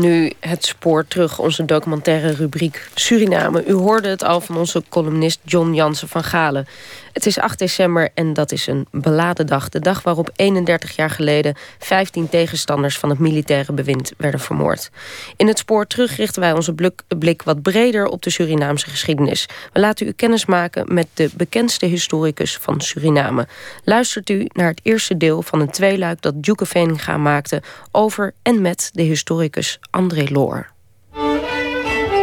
nu 0.00 0.32
het 0.40 0.64
spoor 0.64 1.06
terug, 1.08 1.38
onze 1.38 1.64
documentaire 1.64 2.32
rubriek 2.32 2.88
Suriname. 2.94 3.64
U 3.66 3.72
hoorde 3.72 4.08
het 4.08 4.24
al 4.24 4.40
van 4.40 4.56
onze 4.56 4.82
columnist 4.88 5.40
John 5.44 5.72
Jansen 5.72 6.08
van 6.08 6.24
Galen. 6.24 6.66
Het 7.12 7.26
is 7.26 7.38
8 7.38 7.58
december 7.58 8.10
en 8.14 8.32
dat 8.32 8.52
is 8.52 8.66
een 8.66 8.86
beladen 8.90 9.46
dag. 9.46 9.68
De 9.68 9.78
dag 9.78 10.02
waarop 10.02 10.30
31 10.36 10.96
jaar 10.96 11.10
geleden 11.10 11.54
15 11.78 12.28
tegenstanders 12.28 12.98
van 12.98 13.08
het 13.08 13.18
militaire 13.18 13.72
bewind 13.72 14.12
werden 14.16 14.40
vermoord. 14.40 14.90
In 15.36 15.46
het 15.46 15.58
spoor 15.58 15.86
terug 15.86 16.16
richten 16.16 16.40
wij 16.40 16.52
onze 16.52 16.74
blik 17.18 17.42
wat 17.42 17.62
breder 17.62 18.06
op 18.06 18.22
de 18.22 18.30
Surinaamse 18.30 18.90
geschiedenis. 18.90 19.46
We 19.72 19.80
laten 19.80 20.06
u 20.06 20.12
kennis 20.12 20.46
maken 20.46 20.94
met 20.94 21.06
de 21.14 21.30
bekendste 21.36 21.86
historicus 21.86 22.56
van 22.56 22.80
Suriname. 22.80 23.46
Luistert 23.84 24.30
u 24.30 24.46
naar 24.52 24.68
het 24.68 24.80
eerste 24.82 25.16
deel 25.16 25.42
van 25.42 25.60
een 25.60 25.70
tweeluik 25.70 26.22
dat 26.22 26.42
Duke 26.42 26.66
Veninga 26.66 27.16
maakte 27.16 27.62
over 27.90 28.34
en 28.42 28.60
met 28.60 28.90
de 28.92 29.02
historicus 29.02 29.78
André 29.90 30.26
Loor. 30.28 30.70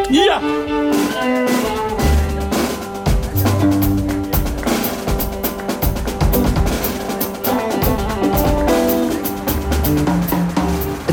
Ja! 0.09 0.76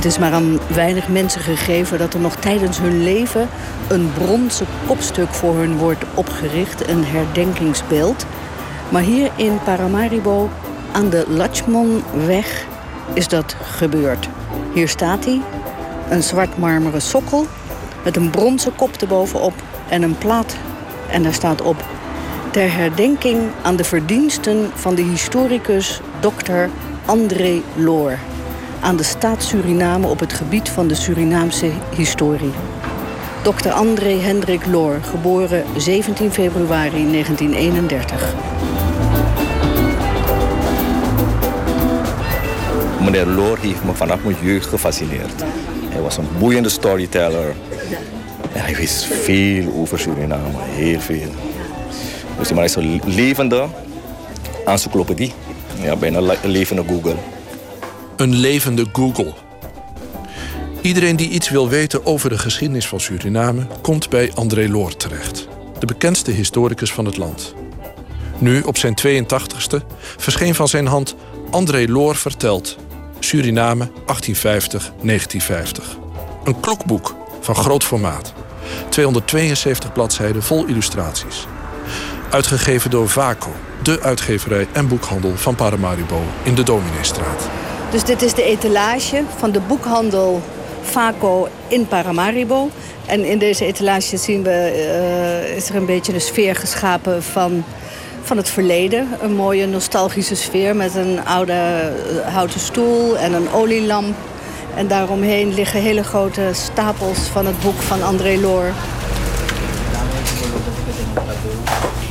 Het 0.05 0.13
is 0.13 0.19
maar 0.19 0.33
aan 0.33 0.59
weinig 0.69 1.09
mensen 1.09 1.41
gegeven 1.41 1.99
dat 1.99 2.15
er 2.15 2.21
nog 2.21 2.37
tijdens 2.37 2.79
hun 2.79 3.03
leven 3.03 3.49
een 3.89 4.13
bronzen 4.13 4.67
kopstuk 4.87 5.29
voor 5.29 5.55
hun 5.55 5.77
wordt 5.77 6.05
opgericht, 6.15 6.89
een 6.89 7.05
herdenkingsbeeld. 7.05 8.27
Maar 8.89 9.03
hier 9.03 9.31
in 9.37 9.59
Paramaribo, 9.65 10.51
aan 10.93 11.11
de 11.11 11.25
Lachmonweg, 11.29 12.67
is 13.13 13.29
dat 13.29 13.57
gebeurd. 13.63 14.29
Hier 14.73 14.89
staat 14.89 15.25
hij, 15.25 15.41
een 16.11 16.23
zwart 16.23 16.59
marmeren 16.59 17.03
sokkel 17.03 17.47
met 18.03 18.17
een 18.17 18.31
bronzen 18.31 18.75
kop 18.77 18.95
erbovenop 19.01 19.55
en 19.89 20.03
een 20.03 20.19
plaat. 20.19 20.57
En 21.11 21.23
daar 21.23 21.35
staat 21.35 21.63
op 21.63 21.85
ter 22.51 22.75
herdenking 22.75 23.41
aan 23.63 23.77
de 23.77 23.85
verdiensten 23.85 24.71
van 24.75 24.95
de 24.95 25.03
historicus 25.03 26.01
Dr. 26.21 26.69
André 27.05 27.63
Loor 27.77 28.19
aan 28.85 28.97
de 28.97 29.03
staat 29.03 29.43
Suriname 29.43 30.07
op 30.07 30.21
het 30.21 30.33
gebied 30.33 30.69
van 30.69 30.89
de 30.89 30.95
Surinaamse 30.95 31.71
historie. 31.95 32.53
Dr. 33.43 33.69
André 33.69 34.21
Hendrik 34.21 34.67
Loor, 34.67 34.99
geboren 35.03 35.65
17 35.77 36.33
februari 36.33 37.11
1931. 37.11 38.35
Meneer 43.01 43.27
Loor 43.27 43.59
heeft 43.59 43.85
me 43.85 43.93
vanaf 43.93 44.23
mijn 44.25 44.37
jeugd 44.43 44.67
gefascineerd. 44.67 45.45
Hij 45.89 46.01
was 46.01 46.17
een 46.17 46.29
boeiende 46.39 46.69
storyteller. 46.69 47.55
Hij 48.49 48.77
wist 48.77 49.05
veel 49.05 49.73
over 49.73 49.99
Suriname, 49.99 50.59
heel 50.59 51.01
veel. 51.01 51.31
Dus 52.39 52.53
man 52.53 52.65
is 52.65 52.75
een 52.75 53.01
levende 53.05 53.67
encyclopedie. 54.65 55.33
Ja, 55.81 55.97
bijna 55.97 56.37
levende 56.43 56.85
Google. 56.89 57.17
Een 58.17 58.35
levende 58.35 58.87
Google. 58.93 59.35
Iedereen 60.81 61.17
die 61.17 61.29
iets 61.29 61.51
wil 61.51 61.69
weten 61.69 62.07
over 62.07 62.29
de 62.29 62.39
geschiedenis 62.39 62.87
van 62.87 63.01
Suriname 63.01 63.67
komt 63.83 64.09
bij 64.09 64.33
André 64.35 64.69
Loor 64.69 64.97
terecht, 64.97 65.49
de 65.79 65.87
bekendste 65.87 66.31
historicus 66.31 66.93
van 66.93 67.05
het 67.05 67.17
land. 67.17 67.55
Nu, 68.39 68.61
op 68.61 68.77
zijn 68.77 68.95
82ste, 69.07 69.87
verscheen 70.17 70.55
van 70.55 70.69
zijn 70.69 70.87
hand 70.87 71.15
André 71.51 71.85
Loor 71.89 72.17
vertelt 72.17 72.77
Suriname 73.19 73.91
1850-1950. 73.91 73.93
Een 76.45 76.61
klokboek 76.61 77.17
van 77.41 77.55
groot 77.55 77.85
formaat. 77.85 78.33
272 78.89 79.93
bladzijden 79.93 80.43
vol 80.43 80.67
illustraties. 80.67 81.47
Uitgegeven 82.31 82.91
door 82.91 83.09
Vaco, 83.09 83.53
de 83.83 84.01
uitgeverij 84.01 84.67
en 84.73 84.89
boekhandel 84.89 85.37
van 85.37 85.55
Paramaribo 85.55 86.23
in 86.43 86.55
de 86.55 86.63
Domineestraat. 86.63 87.49
Dus 87.95 88.05
dit 88.05 88.23
is 88.23 88.35
de 88.35 88.43
etalage 88.43 89.23
van 89.37 89.51
de 89.51 89.61
boekhandel 89.61 90.43
Faco 90.83 91.49
in 91.69 91.87
Paramaribo. 91.87 92.71
En 93.07 93.25
in 93.25 93.39
deze 93.39 93.65
etalage 93.65 94.17
zien 94.17 94.43
we, 94.43 94.73
uh, 95.49 95.57
is 95.57 95.69
er 95.69 95.77
een 95.77 95.87
beetje 95.87 96.13
de 96.13 96.19
sfeer 96.19 96.57
geschapen 96.57 97.23
van, 97.23 97.65
van 98.23 98.37
het 98.37 98.49
verleden. 98.51 99.09
Een 99.21 99.35
mooie 99.35 99.67
nostalgische 99.67 100.35
sfeer 100.35 100.77
met 100.77 100.95
een 100.95 101.25
oude 101.25 101.53
eh, 101.53 102.35
houten 102.35 102.61
stoel 102.61 103.17
en 103.17 103.33
een 103.33 103.53
olielamp. 103.53 104.15
En 104.77 104.89
daaromheen 104.89 105.55
liggen 105.55 105.81
hele 105.81 106.05
grote 106.05 106.51
stapels 106.53 107.19
van 107.19 107.47
het 107.47 107.61
boek 107.61 107.81
van 107.81 108.03
André 108.03 108.37
Loor. 108.41 108.73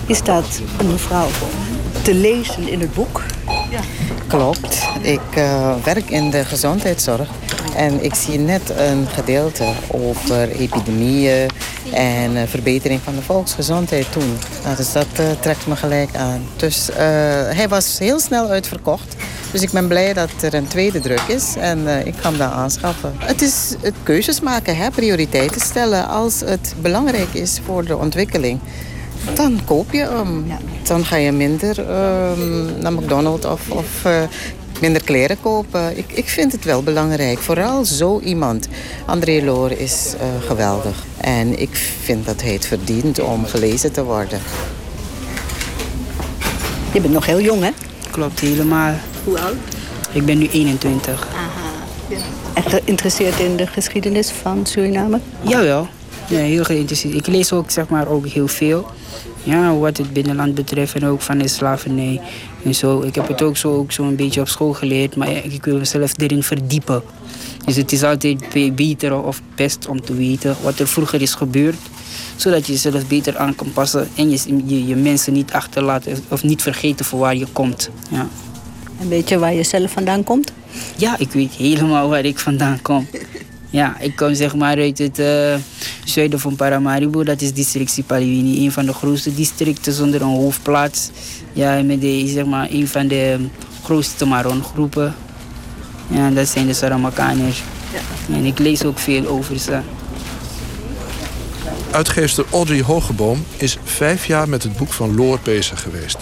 Hier 0.08 0.16
staat 0.16 0.62
een 0.80 0.92
mevrouw 0.92 1.28
te 2.02 2.14
lezen 2.14 2.68
in 2.68 2.80
het 2.80 2.94
boek. 2.94 3.22
Klopt. 4.34 4.88
Ik 5.02 5.38
uh, 5.38 5.76
werk 5.84 6.10
in 6.10 6.30
de 6.30 6.46
gezondheidszorg. 6.46 7.30
En 7.76 8.04
ik 8.04 8.16
zie 8.16 8.40
net 8.40 8.70
een 8.70 9.08
gedeelte 9.08 9.74
over 9.88 10.50
epidemieën 10.50 11.50
en 11.94 12.32
uh, 12.32 12.42
verbetering 12.48 13.02
van 13.02 13.16
de 13.16 13.22
volksgezondheid 13.22 14.12
toen. 14.12 14.38
Nou, 14.64 14.76
dus 14.76 14.92
dat 14.92 15.08
uh, 15.20 15.26
trekt 15.40 15.68
me 15.68 15.76
gelijk 15.76 16.16
aan. 16.16 16.42
Dus 16.56 16.90
hij 17.50 17.68
was 17.70 18.00
heel 18.00 18.20
snel 18.20 18.50
uitverkocht. 18.50 19.16
Dus 19.52 19.62
ik 19.62 19.72
ben 19.72 19.88
blij 19.88 20.14
dat 20.14 20.30
er 20.42 20.54
een 20.54 20.68
tweede 20.68 21.00
druk 21.00 21.24
is 21.28 21.56
en 21.60 21.88
ik 22.06 22.16
ga 22.16 22.30
hem 22.30 22.38
dan 22.38 22.52
aanschaffen. 22.52 23.14
Het 23.18 23.42
is 23.42 23.76
het 23.82 23.96
keuzes 24.04 24.40
maken, 24.40 24.78
hè, 24.78 24.90
prioriteiten 24.92 25.62
stellen 25.62 26.08
als 26.08 26.40
het 26.40 26.76
belangrijk 26.82 27.34
is 27.34 27.60
voor 27.66 27.86
de 27.86 27.98
ontwikkeling 27.98 28.60
dan 29.34 29.60
koop 29.66 29.92
je 29.92 30.08
hem. 30.08 30.46
Dan 30.84 31.06
ga 31.06 31.16
je 31.16 31.32
minder 31.32 31.80
um, 31.80 32.80
naar 32.80 32.94
McDonald's 32.94 33.46
of, 33.46 33.70
of 33.70 34.06
uh, 34.06 34.22
minder 34.80 35.04
kleren 35.04 35.38
kopen. 35.42 35.98
Ik, 35.98 36.12
ik 36.12 36.30
vind 36.30 36.52
het 36.52 36.64
wel 36.66 36.84
belangrijk. 36.84 37.40
Vooral 37.40 37.86
zo 37.86 38.20
iemand. 38.20 38.68
André 39.06 39.44
Loor 39.44 39.72
is 39.72 40.14
uh, 40.16 40.48
geweldig. 40.48 41.06
En 41.18 41.60
ik 41.60 41.76
vind 42.04 42.26
dat 42.26 42.42
hij 42.42 42.54
het 42.54 42.66
verdient 42.66 43.20
om 43.20 43.46
gelezen 43.46 43.92
te 43.92 44.04
worden. 44.04 44.40
Je 46.94 47.02
bent 47.02 47.14
nog 47.14 47.26
heel 47.26 47.42
jong, 47.42 47.64
hè? 47.64 47.70
Klopt, 48.12 48.40
helemaal. 48.40 48.94
Hoe 49.24 49.40
oud? 49.40 49.56
Ik 50.12 50.26
ben 50.26 50.38
nu 50.38 50.48
21. 50.52 51.28
Aha. 51.34 51.44
Ja. 52.08 52.18
En 52.54 52.64
geïnteresseerd 52.64 53.40
in 53.40 53.56
de 53.56 53.68
geschiedenis 53.68 54.30
van 54.30 54.66
Suriname? 54.66 55.20
Jawel. 55.42 55.88
Ja, 56.28 56.38
heel 56.38 56.64
geïnteresseerd. 56.64 57.16
Ik 57.16 57.28
lees 57.28 57.54
ook, 57.54 57.72
zeg 57.72 57.88
maar, 57.88 58.08
ook 58.08 58.28
heel 58.28 58.48
veel. 58.48 58.86
Ja, 59.44 59.76
wat 59.76 59.98
het 59.98 60.14
binnenland 60.14 60.56
betreft 60.56 60.96
en 60.96 61.06
ook 61.06 61.22
van 61.22 61.38
de 61.38 61.48
slavernij 61.48 62.22
en 62.64 62.76
zo. 62.76 63.02
Ik 63.02 63.16
heb 63.16 63.28
het 63.28 63.42
ook 63.42 63.58
zo, 63.58 63.76
ook 63.76 63.92
zo 63.92 64.04
een 64.04 64.16
beetje 64.16 64.42
op 64.42 64.48
school 64.48 64.74
geleerd, 64.74 65.16
maar 65.16 65.30
ik 65.30 65.66
wil 65.66 65.78
mezelf 65.78 66.14
erin 66.18 66.44
verdiepen. 66.44 67.04
Dus 67.66 67.76
het 67.76 67.92
is 67.92 68.04
altijd 68.04 68.76
beter 68.76 69.24
of 69.24 69.42
best 69.56 69.88
om 69.88 70.02
te 70.02 70.14
weten 70.14 70.56
wat 70.64 70.80
er 70.80 70.88
vroeger 70.88 71.22
is 71.22 71.34
gebeurd. 71.34 71.78
Zodat 72.36 72.66
je 72.66 72.74
jezelf 72.74 73.08
beter 73.08 73.38
aan 73.38 73.56
kan 73.56 73.72
passen 73.74 74.10
en 74.16 74.30
je, 74.30 74.40
je, 74.66 74.88
je 74.88 74.96
mensen 74.96 75.34
niet 75.34 75.52
achterlaat 75.52 76.06
of 76.28 76.44
niet 76.44 76.62
vergeten 76.62 77.06
voor 77.06 77.20
waar 77.20 77.36
je 77.36 77.48
komt. 77.54 77.90
Ja. 78.10 78.28
En 79.00 79.10
weet 79.10 79.30
je 79.30 79.40
waar 79.40 79.54
je 79.54 79.64
zelf 79.64 79.92
vandaan 79.92 80.24
komt? 80.24 80.54
Ja, 80.96 81.18
ik 81.18 81.32
weet 81.32 81.52
helemaal 81.52 82.10
waar 82.10 82.26
ik 82.26 82.40
vandaan 82.40 82.82
kom. 82.82 83.08
Ja, 83.74 84.00
ik 84.00 84.16
kom 84.16 84.36
zeg 84.36 84.56
maar 84.56 84.78
uit 84.78 84.98
het 84.98 85.20
uh, 85.20 85.56
zuiden 86.06 86.40
van 86.40 86.56
Paramaribo. 86.56 87.24
Dat 87.24 87.42
is 87.42 87.54
district 87.54 87.92
Sipaliwini. 87.92 88.66
Een 88.66 88.72
van 88.72 88.86
de 88.86 88.94
grootste 88.94 89.34
districten 89.34 89.94
zonder 89.94 90.22
een 90.22 90.28
hoofdplaats. 90.28 91.10
Ja, 91.54 91.82
met 91.84 92.02
de, 92.02 92.28
zeg 92.28 92.46
maar, 92.46 92.68
een 92.72 92.88
van 92.88 93.08
de 93.08 93.38
grootste 93.84 94.26
Maron-groepen. 94.26 95.16
Ja, 96.08 96.30
dat 96.30 96.48
zijn 96.48 96.68
de 96.68 96.74
Saramakaners. 96.74 97.64
Ja. 97.94 98.36
En 98.36 98.46
ik 98.46 98.60
lees 98.60 98.84
ook 98.84 99.00
veel 99.00 99.28
over 99.28 99.60
ze. 99.60 99.80
Uitgeefster 101.92 102.46
Audrey 102.52 102.82
Hogeboom 102.82 103.46
is 103.58 103.78
vijf 103.84 104.26
jaar 104.26 104.50
met 104.50 104.64
het 104.64 104.78
boek 104.78 104.94
van 104.94 105.16
Loor 105.16 105.40
bezig 105.44 105.82
geweest. 105.82 106.18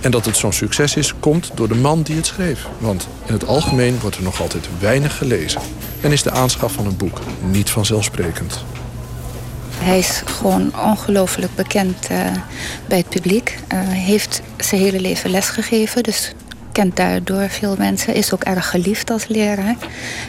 En 0.00 0.10
dat 0.10 0.24
het 0.24 0.36
zo'n 0.36 0.52
succes 0.52 0.96
is, 0.96 1.14
komt 1.20 1.50
door 1.54 1.68
de 1.68 1.74
man 1.74 2.02
die 2.02 2.16
het 2.16 2.26
schreef. 2.26 2.66
Want 2.78 3.08
in 3.26 3.32
het 3.32 3.46
algemeen 3.46 4.00
wordt 4.00 4.16
er 4.16 4.22
nog 4.22 4.40
altijd 4.40 4.68
weinig 4.80 5.16
gelezen. 5.16 5.60
En 6.00 6.12
is 6.12 6.22
de 6.22 6.30
aanschaf 6.30 6.72
van 6.72 6.86
een 6.86 6.96
boek 6.96 7.20
niet 7.50 7.70
vanzelfsprekend. 7.70 8.64
Hij 9.78 9.98
is 9.98 10.22
gewoon 10.24 10.72
ongelooflijk 10.84 11.54
bekend 11.54 12.10
uh, 12.10 12.18
bij 12.88 12.98
het 12.98 13.08
publiek. 13.08 13.58
Uh, 13.72 13.78
heeft 13.88 14.42
zijn 14.56 14.80
hele 14.80 15.00
leven 15.00 15.30
lesgegeven, 15.30 16.02
dus 16.02 16.32
kent 16.72 16.96
daardoor 16.96 17.48
veel 17.48 17.74
mensen. 17.78 18.14
Is 18.14 18.34
ook 18.34 18.42
erg 18.42 18.70
geliefd 18.70 19.10
als 19.10 19.28
leraar. 19.28 19.76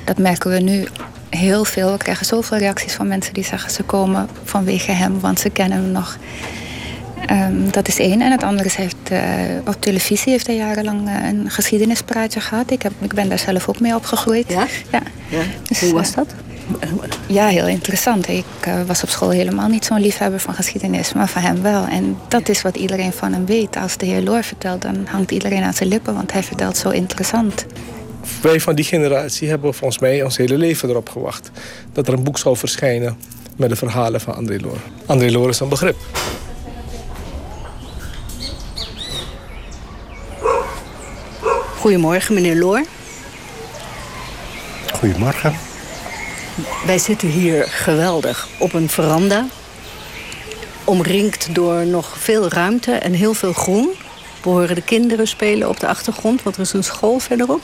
Dat 0.06 0.18
merken 0.18 0.51
we 0.51 0.60
nu 0.60 0.88
heel 1.30 1.66
veel. 1.66 1.92
We 1.92 1.98
krijgen 1.98 2.25
zoveel 2.25 2.57
reacties 2.57 2.94
van 2.94 3.07
mensen 3.07 3.33
die 3.33 3.44
zeggen 3.44 3.71
ze 3.71 3.83
komen 3.83 4.30
vanwege 4.44 4.92
hem, 4.92 5.19
want 5.19 5.39
ze 5.39 5.50
kennen 5.50 5.77
hem 5.77 5.92
nog. 5.92 6.18
Um, 7.31 7.71
dat 7.71 7.88
is 7.88 8.00
één. 8.00 8.21
En 8.21 8.31
het 8.31 8.44
andere 8.44 8.66
is, 8.66 8.75
heeft, 8.75 8.95
uh, 9.12 9.19
op 9.66 9.75
televisie 9.80 10.31
heeft 10.31 10.48
hij 10.48 10.56
jarenlang 10.56 11.07
uh, 11.07 11.27
een 11.27 11.50
geschiedenispraatje 11.50 12.39
gehad. 12.39 12.71
Ik, 12.71 12.81
heb, 12.81 12.92
ik 13.01 13.13
ben 13.13 13.30
daar 13.30 13.39
zelf 13.39 13.69
ook 13.69 13.80
mee 13.80 13.95
opgegroeid. 13.95 14.45
Ja? 14.48 14.66
Ja. 14.92 15.01
ja. 15.30 15.42
Dus, 15.68 15.80
Hoe 15.80 15.94
was 15.94 16.13
dat? 16.13 16.27
Ja, 17.27 17.48
heel 17.48 17.68
interessant. 17.68 18.27
Ik 18.27 18.45
uh, 18.68 18.74
was 18.88 19.04
op 19.04 19.10
school 19.10 19.30
helemaal 19.30 19.68
niet 19.68 19.86
zo'n 19.86 20.00
liefhebber 20.01 20.39
van 20.39 20.54
geschiedenis, 20.54 21.13
maar 21.13 21.27
van 21.27 21.42
hem 21.42 21.62
wel. 21.62 21.86
En 21.86 22.18
dat 22.27 22.50
is 22.50 22.62
wat 22.62 22.75
iedereen 22.75 23.12
van 23.12 23.33
hem 23.33 23.45
weet. 23.45 23.77
Als 23.77 23.98
de 23.98 24.06
heer 24.06 24.21
Loor 24.21 24.44
vertelt, 24.44 24.81
dan 24.81 25.07
hangt 25.10 25.31
iedereen 25.31 25.63
aan 25.63 25.74
zijn 25.74 25.89
lippen, 25.89 26.13
want 26.13 26.31
hij 26.31 26.44
vertelt 26.44 26.77
zo 26.77 26.89
interessant. 26.89 27.66
Wij 28.42 28.60
van 28.60 28.75
die 28.75 28.86
generatie 28.86 29.50
hebben 29.50 29.74
volgens 29.74 30.00
mij 30.00 30.24
ons 30.24 30.38
hele 30.38 30.57
leven 30.57 30.89
erop 30.89 31.10
gewacht 31.10 31.51
dat 31.94 32.07
er 32.07 32.13
een 32.13 32.24
boek 32.24 32.38
zou 32.38 32.57
verschijnen 32.57 33.18
met 33.56 33.69
de 33.69 33.75
verhalen 33.75 34.21
van 34.21 34.36
André 34.36 34.57
Loor. 34.62 34.77
André 35.06 35.31
Loor 35.31 35.50
is 35.50 35.60
een 35.60 35.69
begrip. 35.69 35.98
Goedemorgen, 41.80 42.34
meneer 42.34 42.56
Loor. 42.56 42.86
Goedemorgen. 44.94 45.56
Wij 46.86 46.98
zitten 46.98 47.28
hier 47.28 47.64
geweldig 47.68 48.48
op 48.58 48.74
een 48.74 48.90
veranda. 48.90 49.46
Omringd 50.84 51.56
door 51.56 51.86
nog 51.86 52.16
veel 52.18 52.50
ruimte 52.50 52.92
en 52.92 53.14
heel 53.14 53.34
veel 53.34 53.54
groen. 53.54 53.90
We 54.44 54.50
horen 54.50 54.76
de 54.76 54.81
kinderen 54.81 55.28
spelen 55.28 55.70
op 55.70 55.80
de 55.80 55.88
achtergrond, 55.88 56.44
want 56.44 56.56
er 56.56 56.62
is 56.62 56.74
een 56.74 56.84
school 56.84 57.20
verderop. 57.20 57.62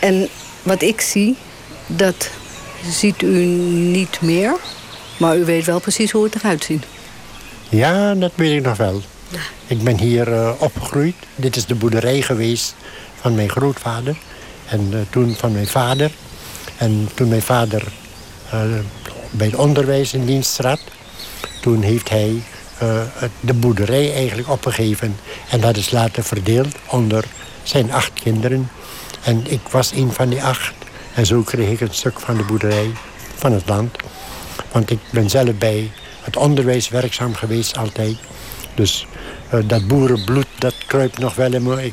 En 0.00 0.28
wat 0.62 0.82
ik 0.82 1.00
zie, 1.00 1.36
dat 1.86 2.30
ziet 2.90 3.22
u 3.22 3.44
niet 3.44 4.20
meer. 4.20 4.56
Maar 5.16 5.36
u 5.36 5.44
weet 5.44 5.64
wel 5.64 5.80
precies 5.80 6.10
hoe 6.10 6.24
het 6.24 6.34
eruit 6.34 6.64
ziet. 6.64 6.84
Ja, 7.68 8.14
dat 8.14 8.32
weet 8.34 8.58
ik 8.58 8.64
nog 8.64 8.76
wel. 8.76 9.02
Ik 9.66 9.82
ben 9.82 9.98
hier 9.98 10.28
uh, 10.28 10.50
opgegroeid. 10.58 11.14
Dit 11.34 11.56
is 11.56 11.66
de 11.66 11.74
boerderij 11.74 12.22
geweest 12.22 12.74
van 13.26 13.34
mijn 13.34 13.50
grootvader. 13.50 14.16
En 14.68 14.80
uh, 14.92 14.98
toen 15.10 15.34
van 15.34 15.52
mijn 15.52 15.66
vader. 15.66 16.10
En 16.76 17.08
toen 17.14 17.28
mijn 17.28 17.42
vader 17.42 17.82
uh, 18.54 18.60
bij 19.30 19.46
het 19.46 19.56
onderwijs 19.56 20.12
in 20.12 20.24
dienst 20.24 20.56
trad... 20.56 20.80
toen 21.60 21.82
heeft 21.82 22.08
hij 22.08 22.42
de 23.40 23.54
boerderij 23.54 24.14
eigenlijk 24.14 24.48
opgegeven. 24.48 25.16
En 25.50 25.60
dat 25.60 25.76
is 25.76 25.90
later 25.90 26.22
verdeeld 26.22 26.74
onder 26.86 27.24
zijn 27.62 27.92
acht 27.92 28.12
kinderen. 28.12 28.70
En 29.22 29.44
ik 29.50 29.60
was 29.70 29.92
een 29.92 30.12
van 30.12 30.28
die 30.28 30.42
acht. 30.42 30.74
En 31.14 31.26
zo 31.26 31.42
kreeg 31.42 31.68
ik 31.68 31.80
een 31.80 31.94
stuk 31.94 32.20
van 32.20 32.36
de 32.36 32.44
boerderij, 32.44 32.90
van 33.34 33.52
het 33.52 33.68
land. 33.68 33.96
Want 34.72 34.90
ik 34.90 35.00
ben 35.10 35.30
zelf 35.30 35.54
bij 35.58 35.90
het 36.22 36.36
onderwijs 36.36 36.88
werkzaam 36.88 37.34
geweest 37.34 37.76
altijd. 37.76 38.16
Dus 38.74 39.06
dat 39.64 39.86
boerenbloed, 39.86 40.46
dat 40.58 40.74
kruipt 40.86 41.18
nog 41.18 41.34
wel 41.34 41.52
in 41.52 41.62
me. 41.62 41.92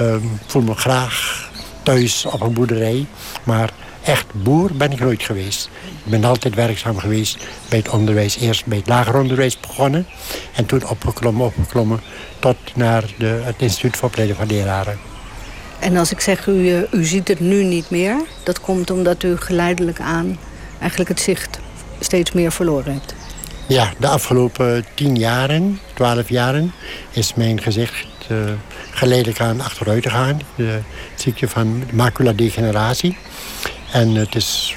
Uh, 0.00 0.16
voel 0.46 0.62
me 0.62 0.74
graag 0.74 1.48
thuis 1.82 2.24
op 2.24 2.40
een 2.40 2.52
boerderij. 2.52 3.06
Maar 3.44 3.70
echt 4.02 4.26
boer 4.32 4.70
ben 4.74 4.92
ik 4.92 5.00
nooit 5.00 5.22
geweest. 5.22 5.70
Ik 6.04 6.10
ben 6.10 6.24
altijd 6.24 6.54
werkzaam 6.54 6.98
geweest 6.98 7.46
bij 7.68 7.78
het 7.78 7.88
onderwijs. 7.88 8.36
Eerst 8.36 8.66
bij 8.66 8.78
het 8.78 8.88
lager 8.88 9.18
onderwijs 9.18 9.60
begonnen. 9.60 10.06
En 10.54 10.66
toen 10.66 10.88
opgeklommen, 10.88 11.46
opgeklommen 11.46 12.00
tot 12.38 12.56
naar 12.74 13.04
de, 13.18 13.40
het 13.44 13.54
instituut 13.58 13.96
voor 13.96 14.08
opleiding 14.08 14.38
van 14.38 14.48
leraren. 14.48 14.98
En 15.78 15.96
als 15.96 16.10
ik 16.10 16.20
zeg, 16.20 16.46
u, 16.46 16.74
eh, 16.74 16.92
u 16.92 17.04
ziet 17.04 17.28
het 17.28 17.40
nu 17.40 17.64
niet 17.64 17.90
meer... 17.90 18.16
dat 18.42 18.60
komt 18.60 18.90
omdat 18.90 19.22
u 19.22 19.36
geleidelijk 19.36 20.00
aan 20.00 20.38
eigenlijk 20.78 21.10
het 21.10 21.20
zicht 21.20 21.58
steeds 22.00 22.32
meer 22.32 22.52
verloren 22.52 22.92
hebt. 22.92 23.14
Ja, 23.66 23.92
de 23.98 24.06
afgelopen 24.06 24.84
tien 24.94 25.16
jaren, 25.16 25.80
twaalf 25.94 26.28
jaren... 26.28 26.72
is 27.10 27.34
mijn 27.34 27.62
gezicht 27.62 28.06
uh, 28.30 28.38
geleidelijk 28.98 29.40
aan 29.40 29.60
achteruit 29.60 30.02
gegaan. 30.02 30.40
De 30.54 30.80
ziekte 31.14 31.48
van 31.48 31.82
maculadegeneratie. 31.92 33.16
En 33.92 34.14
het 34.14 34.34
is 34.34 34.76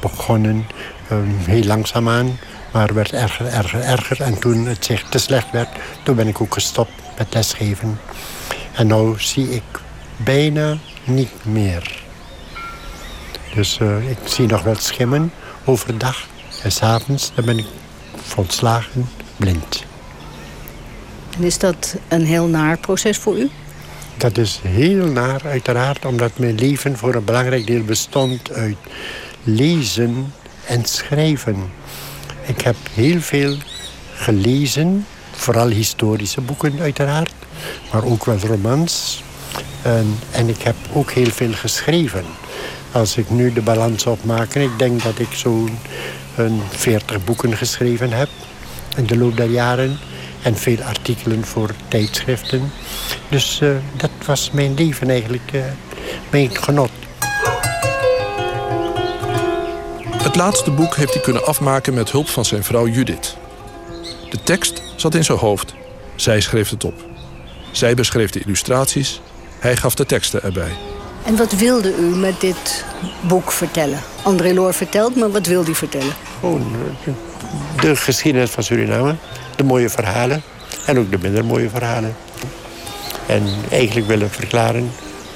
begonnen 0.00 0.66
um, 1.12 1.36
heel 1.38 1.64
langzaamaan... 1.64 2.38
maar 2.72 2.94
werd 2.94 3.12
erger, 3.12 3.46
erger, 3.46 3.80
erger. 3.80 4.20
En 4.20 4.38
toen 4.38 4.66
het 4.66 4.84
zich 4.84 5.08
te 5.08 5.18
slecht 5.18 5.50
werd, 5.50 5.68
toen 6.02 6.16
ben 6.16 6.28
ik 6.28 6.40
ook 6.40 6.54
gestopt 6.54 6.92
met 7.18 7.34
lesgeven. 7.34 8.00
En 8.72 8.86
nu 8.86 9.14
zie 9.16 9.50
ik 9.50 9.62
bijna 10.16 10.76
niet 11.04 11.44
meer. 11.44 12.02
Dus 13.54 13.78
uh, 13.82 14.10
ik 14.10 14.18
zie 14.24 14.46
nog 14.46 14.62
wel 14.62 14.76
schimmen 14.76 15.32
overdag. 15.64 16.26
En 16.62 16.72
s'avonds 16.72 17.32
dan 17.34 17.44
ben 17.44 17.58
ik 17.58 17.66
volslagen 18.22 19.08
blind. 19.36 19.84
En 21.36 21.42
is 21.42 21.58
dat 21.58 21.96
een 22.08 22.24
heel 22.24 22.46
naar 22.46 22.78
proces 22.78 23.18
voor 23.18 23.38
u? 23.38 23.50
Dat 24.22 24.38
is 24.38 24.60
heel 24.62 25.06
naar, 25.06 25.40
uiteraard, 25.44 26.04
omdat 26.04 26.38
mijn 26.38 26.54
leven 26.54 26.96
voor 26.96 27.14
een 27.14 27.24
belangrijk 27.24 27.66
deel 27.66 27.84
bestond 27.84 28.52
uit 28.52 28.76
lezen 29.42 30.32
en 30.66 30.84
schrijven. 30.84 31.56
Ik 32.46 32.60
heb 32.60 32.76
heel 32.94 33.20
veel 33.20 33.56
gelezen, 34.14 35.06
vooral 35.30 35.68
historische 35.68 36.40
boeken 36.40 36.80
uiteraard, 36.80 37.32
maar 37.92 38.04
ook 38.04 38.24
wel 38.24 38.38
romans, 38.38 39.22
en, 39.82 40.18
en 40.30 40.48
ik 40.48 40.62
heb 40.62 40.76
ook 40.92 41.10
heel 41.10 41.30
veel 41.30 41.52
geschreven. 41.52 42.24
Als 42.92 43.16
ik 43.16 43.30
nu 43.30 43.52
de 43.52 43.62
balans 43.62 44.06
opmaak, 44.06 44.54
ik 44.54 44.78
denk 44.78 45.02
dat 45.02 45.18
ik 45.18 45.32
zo'n 45.32 45.78
40 46.70 47.24
boeken 47.24 47.56
geschreven 47.56 48.12
heb 48.12 48.28
in 48.96 49.06
de 49.06 49.16
loop 49.16 49.36
der 49.36 49.50
jaren. 49.50 49.98
En 50.42 50.56
veel 50.56 50.82
artikelen 50.82 51.44
voor 51.44 51.70
tijdschriften. 51.88 52.72
Dus 53.28 53.60
uh, 53.62 53.76
dat 53.96 54.10
was 54.26 54.50
mijn 54.50 54.74
leven 54.74 55.10
eigenlijk, 55.10 55.52
uh, 55.52 55.62
mijn 56.30 56.56
genot. 56.56 56.90
Het 60.22 60.36
laatste 60.36 60.70
boek 60.70 60.96
heeft 60.96 61.12
hij 61.12 61.22
kunnen 61.22 61.46
afmaken 61.46 61.94
met 61.94 62.10
hulp 62.10 62.28
van 62.28 62.44
zijn 62.44 62.64
vrouw 62.64 62.86
Judith. 62.86 63.36
De 64.30 64.42
tekst 64.42 64.82
zat 64.96 65.14
in 65.14 65.24
zijn 65.24 65.38
hoofd. 65.38 65.74
Zij 66.14 66.40
schreef 66.40 66.70
het 66.70 66.84
op. 66.84 67.04
Zij 67.70 67.94
beschreef 67.94 68.30
de 68.30 68.40
illustraties 68.40 69.20
hij 69.62 69.76
gaf 69.76 69.94
de 69.94 70.06
teksten 70.06 70.42
erbij. 70.42 70.72
En 71.24 71.36
wat 71.36 71.52
wilde 71.52 71.96
u 71.96 72.16
met 72.16 72.40
dit 72.40 72.84
boek 73.20 73.52
vertellen? 73.52 74.00
André 74.22 74.54
Loor 74.54 74.74
vertelt, 74.74 75.16
maar 75.16 75.30
wat 75.30 75.46
wilde 75.46 75.64
hij 75.64 75.74
vertellen? 75.74 76.14
Gewoon 76.40 76.60
oh, 77.06 77.80
de 77.80 77.96
geschiedenis 77.96 78.50
van 78.50 78.62
Suriname. 78.62 79.14
De 79.62 79.68
mooie 79.68 79.90
verhalen. 79.90 80.42
En 80.86 80.98
ook 80.98 81.10
de 81.10 81.18
minder 81.18 81.44
mooie 81.44 81.70
verhalen. 81.70 82.16
En 83.26 83.42
eigenlijk 83.70 84.06
willen 84.06 84.30
verklaren 84.30 84.90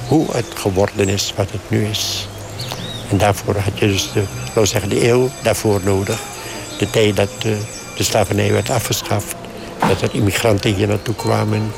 hoe 0.09 0.27
het 0.31 0.47
geworden 0.55 1.09
is 1.09 1.33
wat 1.37 1.51
het 1.51 1.61
nu 1.69 1.85
is. 1.85 2.29
En 3.11 3.19
daarvoor 3.19 3.57
had 3.57 3.79
je 3.79 3.87
dus 3.87 4.13
de, 4.13 4.67
zeggen, 4.67 4.89
de 4.91 5.09
eeuw 5.09 5.29
daarvoor 5.43 5.81
nodig. 5.85 6.21
De 6.79 6.91
tijd 6.91 7.17
dat 7.17 7.29
de, 7.39 7.59
de 7.97 8.03
slavernij 8.03 8.53
werd 8.53 8.71
afgeschaft. 8.71 9.37
Dat 9.89 10.03
er 10.03 10.15
immigranten 10.15 10.75
hier 10.75 10.89
naartoe 10.89 11.15
kwamen. 11.15 11.73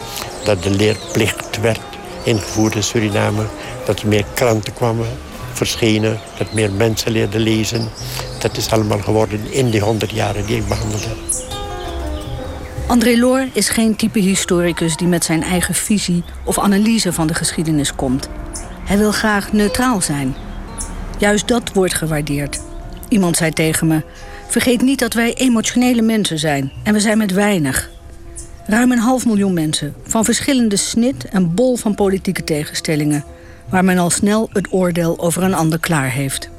Dat 0.44 0.62
de 0.62 0.70
leerplicht 0.70 1.60
werd 1.60 1.80
ingevoerd 2.22 2.74
in 2.74 2.82
Suriname. 2.82 3.44
Dat 3.84 4.00
er 4.00 4.08
meer 4.08 4.24
kranten 4.34 4.74
kwamen, 4.74 5.06
verschenen. 5.52 6.20
Dat 6.38 6.52
meer 6.52 6.72
mensen 6.72 7.12
leerden 7.12 7.40
lezen. 7.40 7.88
Dat 8.38 8.56
is 8.56 8.70
allemaal 8.70 9.00
geworden 9.00 9.52
in 9.52 9.70
die 9.70 9.80
honderd 9.80 10.10
jaren 10.10 10.46
die 10.46 10.56
ik 10.56 10.68
behandeld 10.68 11.04
heb. 11.04 11.16
André 12.88 13.18
Loor 13.18 13.46
is 13.52 13.68
geen 13.68 13.96
type 13.96 14.18
historicus 14.18 14.96
die 14.96 15.08
met 15.08 15.24
zijn 15.24 15.42
eigen 15.42 15.74
visie 15.74 16.24
of 16.44 16.58
analyse 16.58 17.12
van 17.12 17.26
de 17.26 17.34
geschiedenis 17.34 17.94
komt. 17.94 18.28
Hij 18.84 18.98
wil 18.98 19.12
graag 19.12 19.52
neutraal 19.52 20.00
zijn. 20.00 20.34
Juist 21.18 21.48
dat 21.48 21.72
wordt 21.72 21.94
gewaardeerd. 21.94 22.60
Iemand 23.08 23.36
zei 23.36 23.50
tegen 23.50 23.86
me: 23.86 24.02
Vergeet 24.46 24.82
niet 24.82 24.98
dat 24.98 25.12
wij 25.12 25.34
emotionele 25.34 26.02
mensen 26.02 26.38
zijn 26.38 26.72
en 26.82 26.92
we 26.92 27.00
zijn 27.00 27.18
met 27.18 27.32
weinig. 27.32 27.90
Ruim 28.66 28.92
een 28.92 28.98
half 28.98 29.26
miljoen 29.26 29.52
mensen, 29.52 29.94
van 30.02 30.24
verschillende 30.24 30.76
snit 30.76 31.24
en 31.24 31.54
bol 31.54 31.76
van 31.76 31.94
politieke 31.94 32.44
tegenstellingen, 32.44 33.24
waar 33.68 33.84
men 33.84 33.98
al 33.98 34.10
snel 34.10 34.48
het 34.52 34.72
oordeel 34.72 35.18
over 35.18 35.42
een 35.42 35.54
ander 35.54 35.78
klaar 35.78 36.10
heeft. 36.10 36.50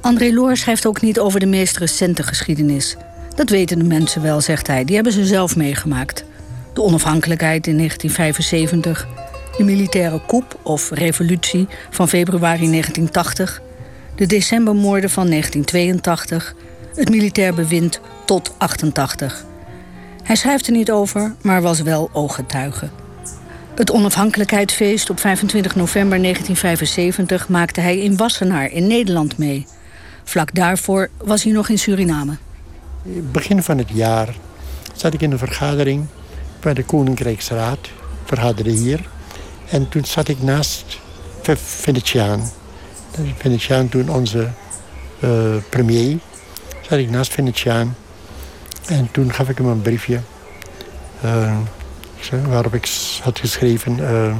André 0.00 0.32
Loor 0.32 0.56
schrijft 0.56 0.86
ook 0.86 1.00
niet 1.00 1.18
over 1.18 1.40
de 1.40 1.46
meest 1.46 1.76
recente 1.76 2.22
geschiedenis. 2.22 2.96
Dat 3.38 3.50
weten 3.50 3.78
de 3.78 3.84
mensen 3.84 4.22
wel, 4.22 4.40
zegt 4.40 4.66
hij. 4.66 4.84
Die 4.84 4.94
hebben 4.94 5.12
ze 5.12 5.26
zelf 5.26 5.56
meegemaakt. 5.56 6.24
De 6.72 6.82
onafhankelijkheid 6.82 7.66
in 7.66 7.76
1975, 7.76 9.08
de 9.56 9.64
militaire 9.64 10.20
coup 10.26 10.58
of 10.62 10.90
revolutie 10.90 11.68
van 11.90 12.08
februari 12.08 12.70
1980, 12.70 13.62
de 14.14 14.26
decembermoorden 14.26 15.10
van 15.10 15.28
1982, 15.28 16.54
het 16.94 17.08
militair 17.08 17.54
bewind 17.54 18.00
tot 18.24 18.54
88. 18.56 19.44
Hij 20.22 20.36
schrijft 20.36 20.66
er 20.66 20.72
niet 20.72 20.90
over, 20.90 21.34
maar 21.42 21.62
was 21.62 21.80
wel 21.80 22.10
ooggetuige. 22.12 22.88
Het 23.74 23.90
onafhankelijkheidsfeest 23.90 25.10
op 25.10 25.20
25 25.20 25.76
november 25.76 26.22
1975 26.22 27.48
maakte 27.48 27.80
hij 27.80 27.98
in 27.98 28.16
Wassenaar 28.16 28.72
in 28.72 28.86
Nederland 28.86 29.38
mee. 29.38 29.66
Vlak 30.24 30.54
daarvoor 30.54 31.08
was 31.18 31.42
hij 31.42 31.52
nog 31.52 31.68
in 31.68 31.78
Suriname. 31.78 32.36
Begin 33.08 33.62
van 33.62 33.78
het 33.78 33.88
jaar 33.92 34.34
zat 34.94 35.14
ik 35.14 35.22
in 35.22 35.32
een 35.32 35.38
vergadering 35.38 36.06
bij 36.60 36.74
de 36.74 36.84
Koninkrijksraad. 36.84 37.78
Vergaderde 38.24 38.70
hier. 38.70 39.08
En 39.70 39.88
toen 39.88 40.04
zat 40.04 40.28
ik 40.28 40.42
naast 40.42 40.98
Venetiaan. 41.56 42.50
Venetiaan 43.36 43.88
toen 43.88 44.08
onze 44.08 44.48
uh, 45.20 45.56
premier. 45.68 46.18
Zat 46.88 46.98
ik 46.98 47.10
naast 47.10 47.32
Venetiaan. 47.32 47.96
En 48.86 49.08
toen 49.10 49.32
gaf 49.32 49.48
ik 49.48 49.58
hem 49.58 49.66
een 49.66 49.82
briefje. 49.82 50.20
Uh, 51.24 51.56
waarop 52.48 52.74
ik 52.74 52.88
had 53.22 53.38
geschreven... 53.38 53.98
Uh, 53.98 54.36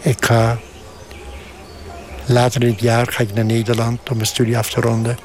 ik 0.00 0.24
ga 0.24 0.58
later 2.26 2.62
in 2.62 2.70
het 2.70 2.80
jaar 2.80 3.12
ga 3.12 3.22
ik 3.22 3.34
naar 3.34 3.44
Nederland 3.44 4.10
om 4.10 4.16
mijn 4.16 4.28
studie 4.28 4.58
af 4.58 4.70
te 4.70 4.80
ronden. 4.80 5.16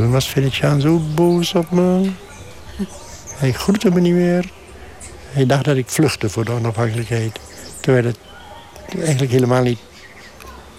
Toen 0.00 0.10
was 0.10 0.28
Venetiaan 0.28 0.80
zo 0.80 1.00
boos 1.14 1.54
op 1.54 1.70
me. 1.70 2.10
Hij 3.36 3.52
groette 3.52 3.90
me 3.90 4.00
niet 4.00 4.14
meer. 4.14 4.50
Hij 5.30 5.46
dacht 5.46 5.64
dat 5.64 5.76
ik 5.76 5.88
vluchtte 5.88 6.30
voor 6.30 6.44
de 6.44 6.52
onafhankelijkheid. 6.52 7.40
Terwijl 7.80 8.04
het 8.04 8.16
eigenlijk 8.98 9.32
helemaal 9.32 9.62
niet 9.62 9.78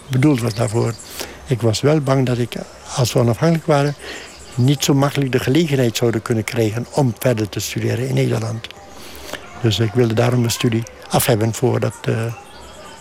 bedoeld 0.08 0.42
was 0.42 0.54
daarvoor. 0.54 0.94
Ik 1.48 1.62
was 1.62 1.82
wel 1.82 2.00
bang 2.00 2.26
dat 2.26 2.38
ik, 2.38 2.54
als 2.96 3.14
we 3.14 3.20
onafhankelijk 3.20 3.66
waren... 3.66 3.96
niet 4.56 4.84
zo 4.84 4.94
makkelijk 4.94 5.32
de 5.32 5.40
gelegenheid 5.40 5.98
zouden 5.98 6.22
kunnen 6.22 6.44
krijgen... 6.44 6.86
om 6.92 7.14
verder 7.20 7.50
te 7.50 7.60
studeren 7.60 8.08
in 8.08 8.14
Nederland. 8.14 8.68
Dus 9.62 9.80
ik 9.80 9.94
wilde 9.94 10.14
daarom 10.14 10.40
mijn 10.40 10.52
studie 10.52 10.84
af 11.10 11.26
hebben 11.26 11.54
voordat 11.54 11.96
uh, 12.10 12.16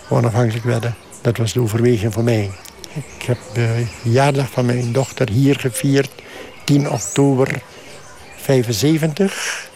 we 0.07 0.15
onafhankelijk 0.15 0.65
werden. 0.65 0.95
Dat 1.21 1.37
was 1.37 1.53
de 1.53 1.61
overweging 1.61 2.13
voor 2.13 2.23
mij. 2.23 2.51
Ik 2.93 3.23
heb 3.25 3.37
de 3.53 3.85
jaardag 4.03 4.49
van 4.49 4.65
mijn 4.65 4.91
dochter 4.91 5.29
hier 5.29 5.59
gevierd. 5.59 6.09
10 6.63 6.89
oktober 6.89 7.61
75. 8.35 9.69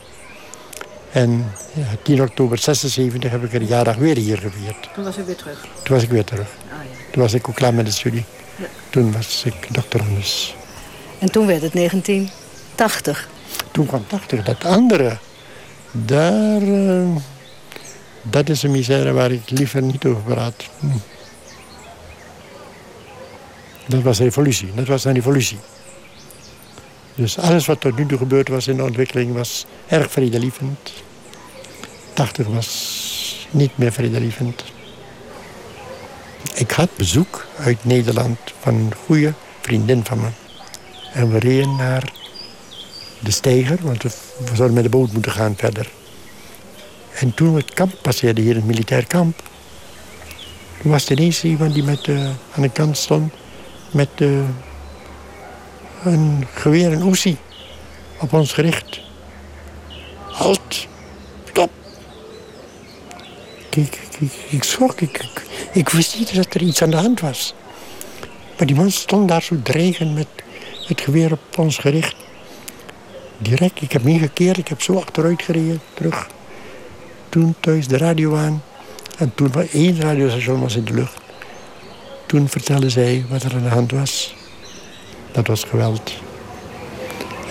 En 1.11 1.51
ja, 1.73 1.85
10 2.03 2.21
oktober 2.21 2.57
76 2.57 3.31
heb 3.31 3.43
ik 3.43 3.53
een 3.53 3.65
jaardag 3.65 3.95
weer 3.95 4.17
hier 4.17 4.37
gevierd. 4.37 4.89
Toen 4.93 5.03
was 5.03 5.17
ik 5.17 5.25
weer 5.25 5.35
terug? 5.35 5.67
Toen 5.83 5.95
was 5.95 6.03
ik 6.03 6.09
weer 6.09 6.23
terug. 6.23 6.47
Ah, 6.47 6.69
ja. 6.69 6.97
Toen 7.11 7.21
was 7.21 7.33
ik 7.33 7.49
ook 7.49 7.55
klaar 7.55 7.73
met 7.73 7.85
de 7.85 7.91
studie. 7.91 8.25
Ja. 8.55 8.65
Toen 8.89 9.11
was 9.11 9.43
ik 9.45 9.67
doctorandus. 9.71 10.55
En 11.19 11.31
toen 11.31 11.45
werd 11.45 11.61
het 11.61 11.73
1980? 11.73 13.29
Toen 13.71 13.85
kwam 13.85 14.07
80. 14.07 14.43
Dat 14.43 14.65
andere, 14.65 15.17
daar... 15.91 16.61
Uh, 16.61 17.15
dat 18.21 18.49
is 18.49 18.63
een 18.63 18.71
misère 18.71 19.11
waar 19.11 19.31
ik 19.31 19.49
liever 19.49 19.81
niet 19.81 20.05
over 20.05 20.21
praat. 20.21 20.65
Hm. 20.79 20.87
Dat 23.87 24.01
was 24.01 24.19
revolutie. 24.19 24.71
Dat 24.75 24.87
was 24.87 25.03
een 25.03 25.13
revolutie. 25.13 25.57
Dus 27.15 27.37
alles 27.37 27.65
wat 27.65 27.81
tot 27.81 27.97
nu 27.97 28.05
toe 28.05 28.17
gebeurd 28.17 28.47
was 28.47 28.67
in 28.67 28.77
de 28.77 28.83
ontwikkeling 28.83 29.33
was 29.33 29.65
erg 29.87 30.11
vredelievend. 30.11 30.93
80 32.13 32.47
was 32.47 33.47
niet 33.51 33.77
meer 33.77 33.91
vredelievend. 33.91 34.63
Ik 36.53 36.71
had 36.71 36.89
bezoek 36.95 37.45
uit 37.57 37.85
Nederland 37.85 38.37
van 38.59 38.73
een 38.73 38.93
goede 39.05 39.33
vriendin 39.61 40.05
van 40.05 40.19
me. 40.19 40.27
En 41.13 41.31
we 41.31 41.39
reden 41.39 41.75
naar 41.75 42.11
de 43.19 43.31
steiger, 43.31 43.77
want 43.81 44.03
we, 44.03 44.09
zouden 44.45 44.73
met 44.73 44.83
de 44.83 44.89
boot 44.89 45.11
moeten 45.11 45.31
gaan 45.31 45.55
verder. 45.57 45.89
En 47.13 47.33
toen 47.33 47.53
we 47.53 47.59
het 47.59 47.73
kamp 47.73 47.93
passeerden, 48.01 48.43
hier 48.43 48.55
het 48.55 48.65
militair 48.65 49.05
kamp... 49.07 49.41
toen 50.81 50.91
was 50.91 51.05
er 51.05 51.11
ineens 51.11 51.43
iemand 51.43 51.73
die 51.73 51.83
met, 51.83 52.07
uh, 52.07 52.25
aan 52.25 52.61
de 52.61 52.69
kant 52.69 52.97
stond 52.97 53.33
met 53.95 54.09
uh, 54.17 54.39
een 56.03 56.47
geweer, 56.53 56.91
een 56.91 57.03
oesie, 57.03 57.37
op 58.19 58.33
ons 58.33 58.53
gericht. 58.53 58.99
Halt, 60.31 60.87
stop. 61.49 61.69
Ik, 63.69 63.99
ik, 64.19 64.31
ik 64.49 64.63
schrok, 64.63 65.01
ik, 65.01 65.25
ik, 65.71 65.89
wist 65.89 66.17
niet 66.17 66.35
dat 66.35 66.53
er 66.53 66.61
iets 66.61 66.81
aan 66.81 66.89
de 66.89 66.97
hand 66.97 67.19
was. 67.19 67.53
Maar 68.57 68.67
die 68.67 68.75
man 68.75 68.91
stond 68.91 69.27
daar 69.27 69.41
zo 69.41 69.55
dreigend 69.63 70.13
met 70.13 70.27
het 70.87 71.01
geweer 71.01 71.31
op 71.31 71.57
ons 71.57 71.77
gericht. 71.77 72.15
Direct, 73.37 73.81
ik 73.81 73.91
heb 73.91 74.03
niet 74.03 74.21
gekeerd, 74.21 74.57
ik 74.57 74.67
heb 74.67 74.81
zo 74.81 74.97
achteruit 74.97 75.41
gereden, 75.41 75.81
terug. 75.93 76.27
Toen 77.29 77.55
thuis 77.59 77.87
de 77.87 77.97
radio 77.97 78.35
aan. 78.35 78.63
En 79.17 79.31
toen 79.35 79.51
was 79.51 79.69
één 79.71 80.01
radiostation 80.01 80.61
was 80.61 80.75
in 80.75 80.83
de 80.83 80.93
lucht. 80.93 81.24
Toen 82.25 82.49
vertelde 82.49 82.89
zij 82.89 83.25
wat 83.29 83.43
er 83.43 83.53
aan 83.53 83.63
de 83.63 83.69
hand 83.69 83.91
was. 83.91 84.35
Dat 85.31 85.47
was 85.47 85.63
geweld. 85.63 86.11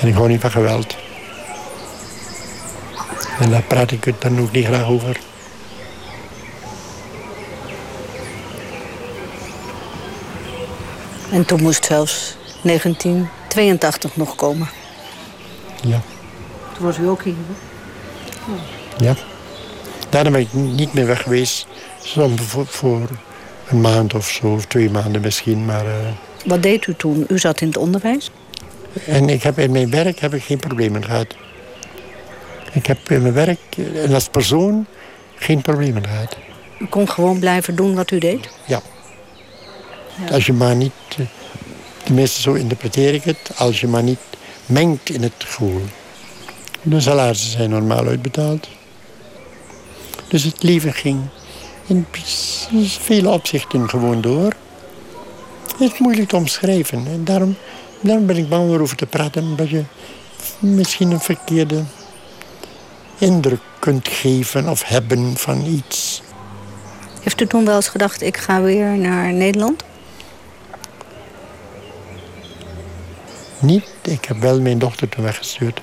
En 0.01 0.09
ik 0.09 0.15
hou 0.15 0.29
niet 0.29 0.41
van 0.41 0.51
geweld. 0.51 0.97
En 3.41 3.51
daar 3.51 3.63
praat 3.63 3.91
ik 3.91 4.05
het 4.05 4.23
dan 4.23 4.41
ook 4.41 4.53
niet 4.53 4.67
graag 4.67 4.87
over. 4.87 5.21
En 11.31 11.45
toen 11.45 11.63
moest 11.63 11.85
zelfs 11.85 12.37
1982 12.63 14.17
nog 14.17 14.35
komen. 14.35 14.69
Ja. 15.83 16.01
Toen 16.75 16.85
was 16.87 16.99
u 16.99 17.09
ook 17.09 17.23
hier, 17.23 17.35
Ja. 18.99 19.15
Daarna 20.09 20.31
ben 20.31 20.41
ik 20.41 20.53
niet 20.53 20.93
meer 20.93 21.07
weg 21.07 21.23
geweest. 21.23 21.67
Voor, 22.01 22.67
voor 22.67 23.09
een 23.69 23.81
maand 23.81 24.15
of 24.15 24.29
zo, 24.29 24.53
of 24.53 24.67
twee 24.67 24.91
maanden 24.91 25.21
misschien. 25.21 25.65
Maar, 25.65 25.87
uh... 25.87 25.93
Wat 26.45 26.63
deed 26.63 26.87
u 26.87 26.95
toen? 26.95 27.25
U 27.29 27.39
zat 27.39 27.61
in 27.61 27.67
het 27.67 27.77
onderwijs? 27.77 28.31
En 29.07 29.29
ik 29.29 29.43
heb 29.43 29.59
in 29.59 29.73
mijn 29.73 29.91
werk 29.91 30.19
heb 30.19 30.35
ik 30.35 30.43
geen 30.43 30.59
problemen 30.59 31.05
gehad. 31.05 31.35
Ik 32.73 32.87
heb 32.87 33.11
in 33.11 33.23
mijn 33.23 33.35
werk 33.35 33.61
en 33.95 34.15
als 34.15 34.29
persoon 34.29 34.87
geen 35.35 35.63
problemen 35.63 36.05
gehad. 36.07 36.37
U 36.79 36.87
kon 36.87 37.09
gewoon 37.09 37.39
blijven 37.39 37.75
doen 37.75 37.95
wat 37.95 38.11
u 38.11 38.19
deed? 38.19 38.49
Ja. 38.67 38.81
ja. 40.27 40.33
Als 40.33 40.47
je 40.47 40.53
maar 40.53 40.77
niet, 40.77 40.93
eh, 41.19 41.27
tenminste 42.03 42.41
zo 42.41 42.53
interpreteer 42.53 43.15
ik 43.15 43.25
het, 43.25 43.51
als 43.57 43.81
je 43.81 43.87
maar 43.87 44.03
niet 44.03 44.19
mengt 44.67 45.11
in 45.11 45.23
het 45.23 45.33
school. 45.39 45.83
De 46.83 47.01
salarissen 47.01 47.51
zijn 47.51 47.71
normaal 47.71 48.07
uitbetaald. 48.07 48.69
Dus 50.29 50.43
het 50.43 50.63
leven 50.63 50.93
ging 50.93 51.21
in 51.87 52.07
vele 53.01 53.29
opzichten 53.29 53.89
gewoon 53.89 54.21
door. 54.21 54.53
Het 55.79 55.93
is 55.93 55.99
moeilijk 55.99 56.29
te 56.29 56.37
omschrijven. 56.37 57.07
En 57.07 57.25
daarom, 57.25 57.57
daarom 58.01 58.27
ben 58.27 58.37
ik 58.37 58.49
bang 58.49 58.71
erover 58.73 58.97
te 58.97 59.07
praten. 59.07 59.43
Omdat 59.43 59.71
je 59.71 59.85
misschien 60.59 61.11
een 61.11 61.21
verkeerde 61.21 61.83
indruk 63.19 63.61
kunt 63.79 64.09
geven 64.09 64.69
of 64.69 64.85
hebben 64.85 65.37
van 65.37 65.65
iets. 65.65 66.23
Heeft 67.23 67.41
u 67.41 67.47
toen 67.47 67.65
wel 67.65 67.77
eens 67.77 67.89
gedacht, 67.89 68.23
ik 68.23 68.37
ga 68.37 68.63
weer 68.63 68.97
naar 68.97 69.33
Nederland? 69.33 69.85
Niet. 73.59 73.85
Ik 74.03 74.25
heb 74.25 74.41
wel 74.41 74.61
mijn 74.61 74.79
dochter 74.79 75.09
toen 75.09 75.25
weggestuurd. 75.25 75.81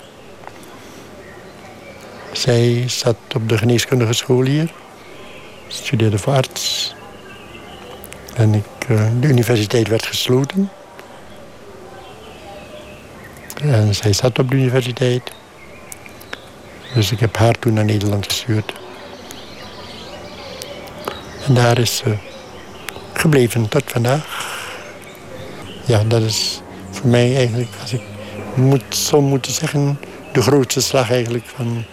Zij 2.31 2.84
zat 2.88 3.15
op 3.36 3.50
de 3.50 3.58
geneeskundige 3.58 4.13
school 4.13 4.41
hier 4.41 4.72
studeerde 5.71 6.17
voor 6.17 6.33
arts. 6.33 6.93
En 8.33 8.53
ik, 8.53 8.87
eh, 8.87 9.05
de 9.19 9.27
universiteit 9.27 9.87
werd 9.87 10.05
gesloten. 10.05 10.69
En 13.61 13.95
zij 13.95 14.13
zat 14.13 14.39
op 14.39 14.49
de 14.49 14.55
universiteit. 14.55 15.31
Dus 16.93 17.11
ik 17.11 17.19
heb 17.19 17.37
haar 17.37 17.53
toen 17.59 17.73
naar 17.73 17.85
Nederland 17.85 18.25
gestuurd. 18.25 18.73
En 21.47 21.53
daar 21.53 21.79
is 21.79 21.97
ze 21.97 22.15
gebleven 23.13 23.67
tot 23.69 23.83
vandaag. 23.85 24.49
Ja, 25.85 26.03
dat 26.03 26.21
is 26.21 26.61
voor 26.89 27.09
mij 27.09 27.35
eigenlijk, 27.35 27.69
als 27.81 27.93
ik 27.93 28.01
moet, 28.55 28.95
zo 28.95 29.21
moeten 29.21 29.51
zeggen... 29.51 29.99
de 30.33 30.41
grootste 30.41 30.81
slag 30.81 31.11
eigenlijk 31.11 31.45
van 31.55 31.83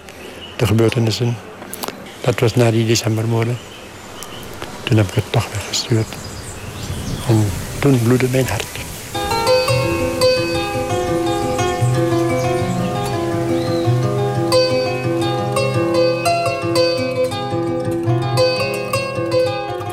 de 0.56 0.66
gebeurtenissen. 0.66 1.37
Dat 2.20 2.40
was 2.40 2.54
na 2.54 2.70
die 2.70 2.87
decembermoorden. 2.87 3.58
Toen 4.88 4.97
heb 4.97 5.09
ik 5.09 5.14
het 5.14 5.33
toch 5.33 5.49
weggestuurd. 5.52 6.07
En 7.28 7.45
toen 7.78 8.02
bloedde 8.02 8.28
mijn 8.28 8.47
hart. 8.47 8.66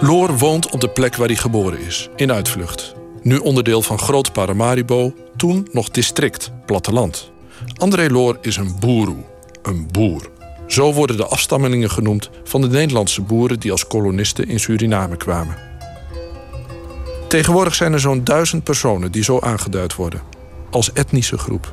Loor 0.02 0.38
woont 0.38 0.70
op 0.70 0.82
de 0.82 0.90
plek 0.90 1.16
waar 1.16 1.28
hij 1.28 1.36
geboren 1.36 1.80
is, 1.80 2.10
in 2.16 2.32
Uitvlucht. 2.32 2.96
Nu 3.22 3.38
onderdeel 3.38 3.82
van 3.82 4.00
Groot 4.00 4.34
Paramaribo, 4.34 5.14
toen 5.36 5.68
nog 5.72 5.90
district, 5.90 6.52
platteland. 6.66 7.32
André 7.78 8.10
Loor 8.10 8.38
is 8.42 8.58
een 8.58 8.76
boeroe, 8.80 9.24
een 9.62 9.88
boer. 9.92 10.34
Zo 10.68 10.94
worden 10.94 11.18
de 11.18 11.26
afstammelingen 11.26 11.90
genoemd 11.90 12.30
van 12.44 12.62
de 12.62 12.68
Nederlandse 12.68 13.22
boeren 13.22 13.60
die 13.60 13.72
als 13.72 13.88
kolonisten 13.88 14.48
in 14.48 14.60
Suriname 14.60 15.18
kwamen. 15.18 15.58
Tegenwoordig 17.28 17.76
zijn 17.76 17.94
er 17.94 18.00
zo'n 18.00 18.24
duizend 18.24 18.64
personen 18.64 19.12
die 19.12 19.24
zo 19.24 19.40
aangeduid 19.40 19.96
worden, 19.96 20.22
als 20.70 20.94
etnische 20.94 21.38
groep. 21.38 21.72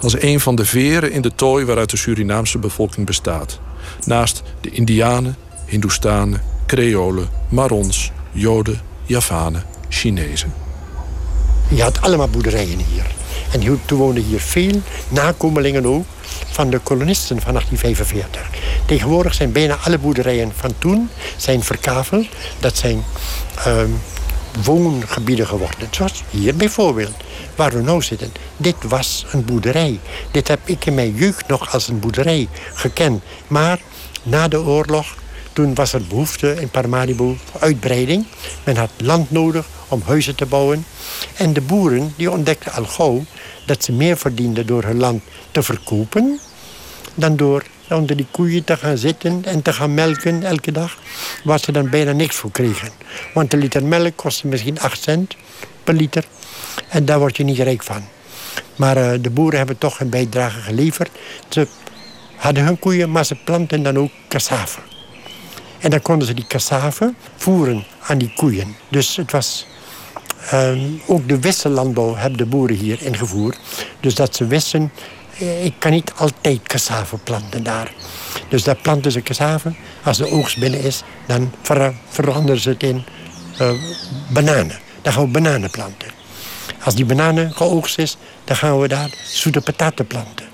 Als 0.00 0.22
een 0.22 0.40
van 0.40 0.54
de 0.54 0.64
veren 0.64 1.12
in 1.12 1.20
de 1.20 1.34
tooi 1.34 1.64
waaruit 1.64 1.90
de 1.90 1.96
Surinaamse 1.96 2.58
bevolking 2.58 3.06
bestaat. 3.06 3.60
Naast 4.04 4.42
de 4.60 4.70
Indianen, 4.70 5.36
Hindoestanen, 5.66 6.42
Creolen, 6.66 7.28
Marons, 7.48 8.12
Joden, 8.32 8.80
Javanen, 9.04 9.64
Chinezen. 9.88 10.52
Je 11.68 11.82
had 11.82 12.00
allemaal 12.00 12.28
boerderijen 12.28 12.78
hier. 12.78 13.06
En 13.52 13.80
toen 13.84 13.98
woonden 13.98 14.22
hier 14.22 14.40
veel 14.40 14.82
nakomelingen 15.08 15.86
ook 15.86 16.04
van 16.50 16.70
de 16.70 16.78
kolonisten 16.78 17.40
van 17.40 17.52
1845. 17.52 18.60
Tegenwoordig 18.86 19.34
zijn 19.34 19.52
bijna 19.52 19.76
alle 19.84 19.98
boerderijen 19.98 20.52
van 20.56 20.74
toen 20.78 21.10
zijn 21.36 21.62
verkaveld. 21.62 22.26
Dat 22.60 22.76
zijn 22.76 23.04
um, 23.66 24.00
woongebieden 24.64 25.46
geworden. 25.46 25.88
Zoals 25.90 26.22
hier 26.30 26.56
bijvoorbeeld, 26.56 27.14
waar 27.54 27.72
we 27.72 27.92
nu 27.92 28.02
zitten. 28.02 28.32
Dit 28.56 28.76
was 28.88 29.26
een 29.32 29.44
boerderij. 29.44 30.00
Dit 30.30 30.48
heb 30.48 30.60
ik 30.64 30.86
in 30.86 30.94
mijn 30.94 31.14
jeugd 31.14 31.48
nog 31.48 31.72
als 31.72 31.88
een 31.88 32.00
boerderij 32.00 32.48
gekend. 32.74 33.22
Maar 33.46 33.78
na 34.22 34.48
de 34.48 34.60
oorlog, 34.60 35.14
toen 35.52 35.74
was 35.74 35.92
er 35.92 36.02
behoefte 36.08 36.60
in 36.60 36.68
Paramaribo 36.68 37.36
uitbreiding. 37.58 38.26
Men 38.64 38.76
had 38.76 38.90
land 38.96 39.30
nodig 39.30 39.66
om 39.90 40.02
huizen 40.04 40.34
te 40.34 40.46
bouwen. 40.46 40.84
En 41.36 41.52
de 41.52 41.60
boeren 41.60 42.12
die 42.16 42.30
ontdekten 42.30 42.72
al 42.72 42.84
gauw 42.84 43.24
dat 43.66 43.84
ze 43.84 43.92
meer 43.92 44.16
verdienden 44.16 44.66
door 44.66 44.82
hun 44.84 44.98
land 44.98 45.22
te 45.50 45.62
verkopen... 45.62 46.40
dan 47.14 47.36
door 47.36 47.64
onder 47.88 48.16
die 48.16 48.26
koeien 48.30 48.64
te 48.64 48.76
gaan 48.76 48.98
zitten 48.98 49.44
en 49.44 49.62
te 49.62 49.72
gaan 49.72 49.94
melken 49.94 50.42
elke 50.42 50.72
dag... 50.72 50.98
waar 51.44 51.58
ze 51.58 51.72
dan 51.72 51.90
bijna 51.90 52.12
niks 52.12 52.36
voor 52.36 52.50
kregen. 52.50 52.90
Want 53.34 53.52
een 53.52 53.58
liter 53.58 53.84
melk 53.84 54.16
kostte 54.16 54.46
misschien 54.46 54.80
8 54.80 55.02
cent 55.02 55.36
per 55.84 55.94
liter. 55.94 56.24
En 56.88 57.04
daar 57.04 57.18
word 57.18 57.36
je 57.36 57.44
niet 57.44 57.58
rijk 57.58 57.82
van. 57.82 58.04
Maar 58.76 58.96
uh, 58.96 59.12
de 59.20 59.30
boeren 59.30 59.58
hebben 59.58 59.78
toch 59.78 60.00
een 60.00 60.10
bijdrage 60.10 60.60
geleverd. 60.60 61.10
Ze 61.48 61.68
hadden 62.36 62.64
hun 62.64 62.78
koeien, 62.78 63.10
maar 63.10 63.24
ze 63.24 63.34
planten 63.34 63.82
dan 63.82 63.98
ook 63.98 64.10
cassave. 64.28 64.80
En 65.78 65.90
dan 65.90 66.02
konden 66.02 66.26
ze 66.26 66.34
die 66.34 66.46
cassave 66.46 67.14
voeren 67.36 67.84
aan 68.00 68.18
die 68.18 68.32
koeien. 68.36 68.76
Dus 68.88 69.16
het 69.16 69.32
was... 69.32 69.66
Uh, 70.52 70.82
ook 71.06 71.28
de 71.28 71.40
wissellandbouw 71.40 72.14
hebben 72.14 72.38
de 72.38 72.46
boeren 72.46 72.76
hier 72.76 73.02
ingevoerd. 73.02 73.58
Dus 74.00 74.14
dat 74.14 74.36
ze 74.36 74.46
wisten, 74.46 74.92
eh, 75.38 75.64
ik 75.64 75.74
kan 75.78 75.90
niet 75.90 76.12
altijd 76.16 76.62
cassave 76.62 77.16
planten 77.16 77.62
daar. 77.62 77.92
Dus 78.48 78.62
daar 78.62 78.76
planten 78.76 79.12
ze 79.12 79.22
cassave. 79.22 79.72
Als 80.02 80.16
de 80.16 80.30
oogst 80.30 80.58
binnen 80.58 80.80
is, 80.80 81.02
dan 81.26 81.52
ver 81.62 81.94
veranderen 82.08 82.60
ze 82.60 82.68
het 82.68 82.82
in 82.82 83.04
uh, 83.60 83.70
bananen. 84.28 84.78
Dan 85.02 85.12
gaan 85.12 85.24
we 85.24 85.30
bananen 85.30 85.70
planten. 85.70 86.08
Als 86.84 86.94
die 86.94 87.04
bananen 87.04 87.52
geoogst 87.52 87.98
is, 87.98 88.16
dan 88.44 88.56
gaan 88.56 88.80
we 88.80 88.88
daar 88.88 89.14
zoete 89.24 89.60
pataten 89.60 90.06
planten. 90.06 90.46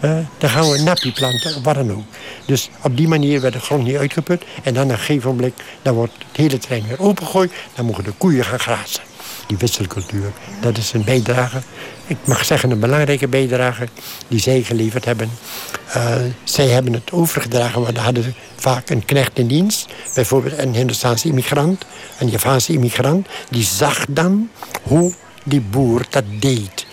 Uh, 0.00 0.18
dan 0.38 0.50
gaan 0.50 0.70
we 0.70 0.82
nappie 0.82 1.12
planten, 1.12 1.62
wat 1.62 1.74
dan 1.74 1.92
ook. 1.92 2.04
Dus 2.46 2.70
op 2.82 2.96
die 2.96 3.08
manier 3.08 3.40
werd 3.40 3.52
de 3.52 3.60
grond 3.60 3.84
niet 3.84 3.96
uitgeput. 3.96 4.44
En 4.62 4.74
dan 4.74 4.88
een 4.88 4.98
gegeven 4.98 5.30
moment, 5.30 5.54
dan 5.82 5.94
wordt 5.94 6.12
het 6.12 6.36
hele 6.36 6.58
terrein 6.58 6.86
weer 6.88 7.00
opengegooid. 7.00 7.52
Dan 7.74 7.84
mogen 7.84 8.04
de 8.04 8.12
koeien 8.12 8.44
gaan 8.44 8.60
grazen. 8.60 9.00
Die 9.46 9.56
wisselcultuur, 9.56 10.32
dat 10.60 10.76
is 10.76 10.92
een 10.92 11.04
bijdrage. 11.04 11.58
Ik 12.06 12.16
mag 12.24 12.44
zeggen 12.44 12.70
een 12.70 12.80
belangrijke 12.80 13.28
bijdrage 13.28 13.88
die 14.28 14.40
zij 14.40 14.62
geleverd 14.62 15.04
hebben. 15.04 15.30
Uh, 15.96 16.14
zij 16.44 16.68
hebben 16.68 16.92
het 16.92 17.12
overgedragen, 17.12 17.82
want 17.82 17.98
hadden 17.98 18.34
vaak 18.56 18.90
een 18.90 19.04
knecht 19.04 19.38
in 19.38 19.46
dienst. 19.46 19.86
Bijvoorbeeld 20.14 20.58
een 20.58 20.74
Hindustaanse 20.74 21.28
immigrant, 21.28 21.84
een 22.18 22.28
Javaanse 22.28 22.72
immigrant. 22.72 23.26
Die 23.50 23.64
zag 23.64 24.04
dan 24.08 24.50
hoe 24.82 25.14
die 25.44 25.60
boer 25.60 26.06
dat 26.10 26.24
deed. 26.40 26.86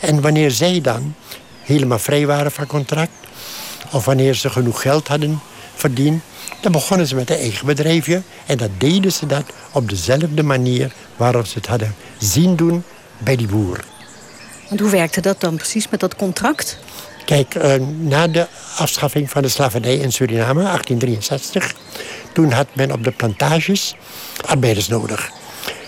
En 0.00 0.20
wanneer 0.20 0.50
zij 0.50 0.80
dan 0.80 1.14
helemaal 1.62 1.98
vrij 1.98 2.26
waren 2.26 2.52
van 2.52 2.66
contract... 2.66 3.12
of 3.90 4.04
wanneer 4.04 4.34
ze 4.34 4.50
genoeg 4.50 4.82
geld 4.82 5.08
hadden 5.08 5.40
verdiend... 5.74 6.22
dan 6.60 6.72
begonnen 6.72 7.06
ze 7.06 7.14
met 7.14 7.30
een 7.30 7.36
eigen 7.36 7.66
bedrijfje. 7.66 8.22
En 8.46 8.56
dat 8.56 8.70
deden 8.78 9.12
ze 9.12 9.26
dat 9.26 9.44
op 9.72 9.88
dezelfde 9.88 10.42
manier 10.42 10.92
waarop 11.16 11.46
ze 11.46 11.58
het 11.58 11.66
hadden 11.66 11.94
zien 12.18 12.56
doen 12.56 12.84
bij 13.18 13.36
die 13.36 13.46
boer. 13.46 13.84
En 14.68 14.80
hoe 14.80 14.90
werkte 14.90 15.20
dat 15.20 15.40
dan 15.40 15.56
precies 15.56 15.88
met 15.88 16.00
dat 16.00 16.16
contract? 16.16 16.78
Kijk, 17.24 17.54
uh, 17.54 17.74
na 17.98 18.28
de 18.28 18.46
afschaffing 18.76 19.30
van 19.30 19.42
de 19.42 19.48
slavernij 19.48 19.96
in 19.96 20.12
Suriname, 20.12 20.62
1863... 20.62 21.74
toen 22.32 22.50
had 22.50 22.66
men 22.72 22.92
op 22.92 23.04
de 23.04 23.10
plantages 23.10 23.94
arbeiders 24.46 24.88
nodig. 24.88 25.30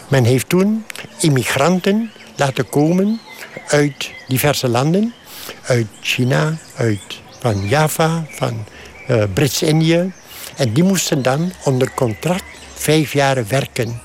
Men 0.08 0.24
heeft 0.24 0.48
toen 0.48 0.85
immigranten 1.18 2.11
laten 2.37 2.68
komen 2.68 3.20
uit 3.66 4.11
diverse 4.28 4.68
landen. 4.68 5.14
Uit 5.62 5.87
China, 6.00 6.56
uit 6.76 7.20
van 7.38 7.68
Java, 7.68 8.24
van 8.30 8.64
uh, 9.08 9.22
Brits-Indië. 9.35 10.12
En 10.56 10.72
die 10.72 10.84
moesten 10.84 11.22
dan 11.22 11.52
onder 11.64 11.90
contract 11.94 12.44
vijf 12.74 13.12
jaar 13.12 13.46
werken. 13.46 14.00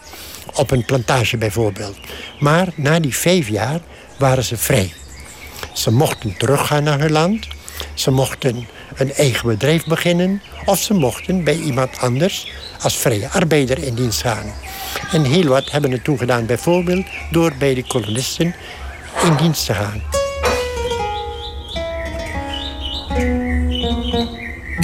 Op 0.53 0.71
een 0.71 0.85
plantage 0.85 1.37
bijvoorbeeld. 1.37 1.97
Maar 2.39 2.67
na 2.75 2.99
die 2.99 3.15
vijf 3.15 3.47
jaar 3.49 3.79
waren 4.17 4.43
ze 4.43 4.57
vrij. 4.57 4.93
Ze 5.73 5.91
mochten 5.91 6.37
teruggaan 6.37 6.83
naar 6.83 6.99
hun 6.99 7.11
land. 7.11 7.47
Ze 7.93 8.11
mochten 8.11 8.67
een 8.95 9.13
eigen 9.13 9.47
bedrijf 9.47 9.85
beginnen. 9.85 10.41
Of 10.65 10.79
ze 10.79 10.93
mochten 10.93 11.43
bij 11.43 11.55
iemand 11.55 11.99
anders 11.99 12.51
als 12.81 12.97
vrije 12.97 13.29
arbeider 13.29 13.83
in 13.83 13.95
dienst 13.95 14.21
gaan. 14.21 14.53
En 15.11 15.23
heel 15.23 15.47
wat 15.47 15.71
hebben 15.71 15.91
het 15.91 16.03
toen 16.03 16.17
gedaan, 16.17 16.45
bijvoorbeeld 16.45 17.05
door 17.31 17.53
bij 17.59 17.73
de 17.73 17.83
kolonisten 17.87 18.55
in 19.23 19.35
dienst 19.35 19.65
te 19.65 19.73
gaan. 19.73 20.16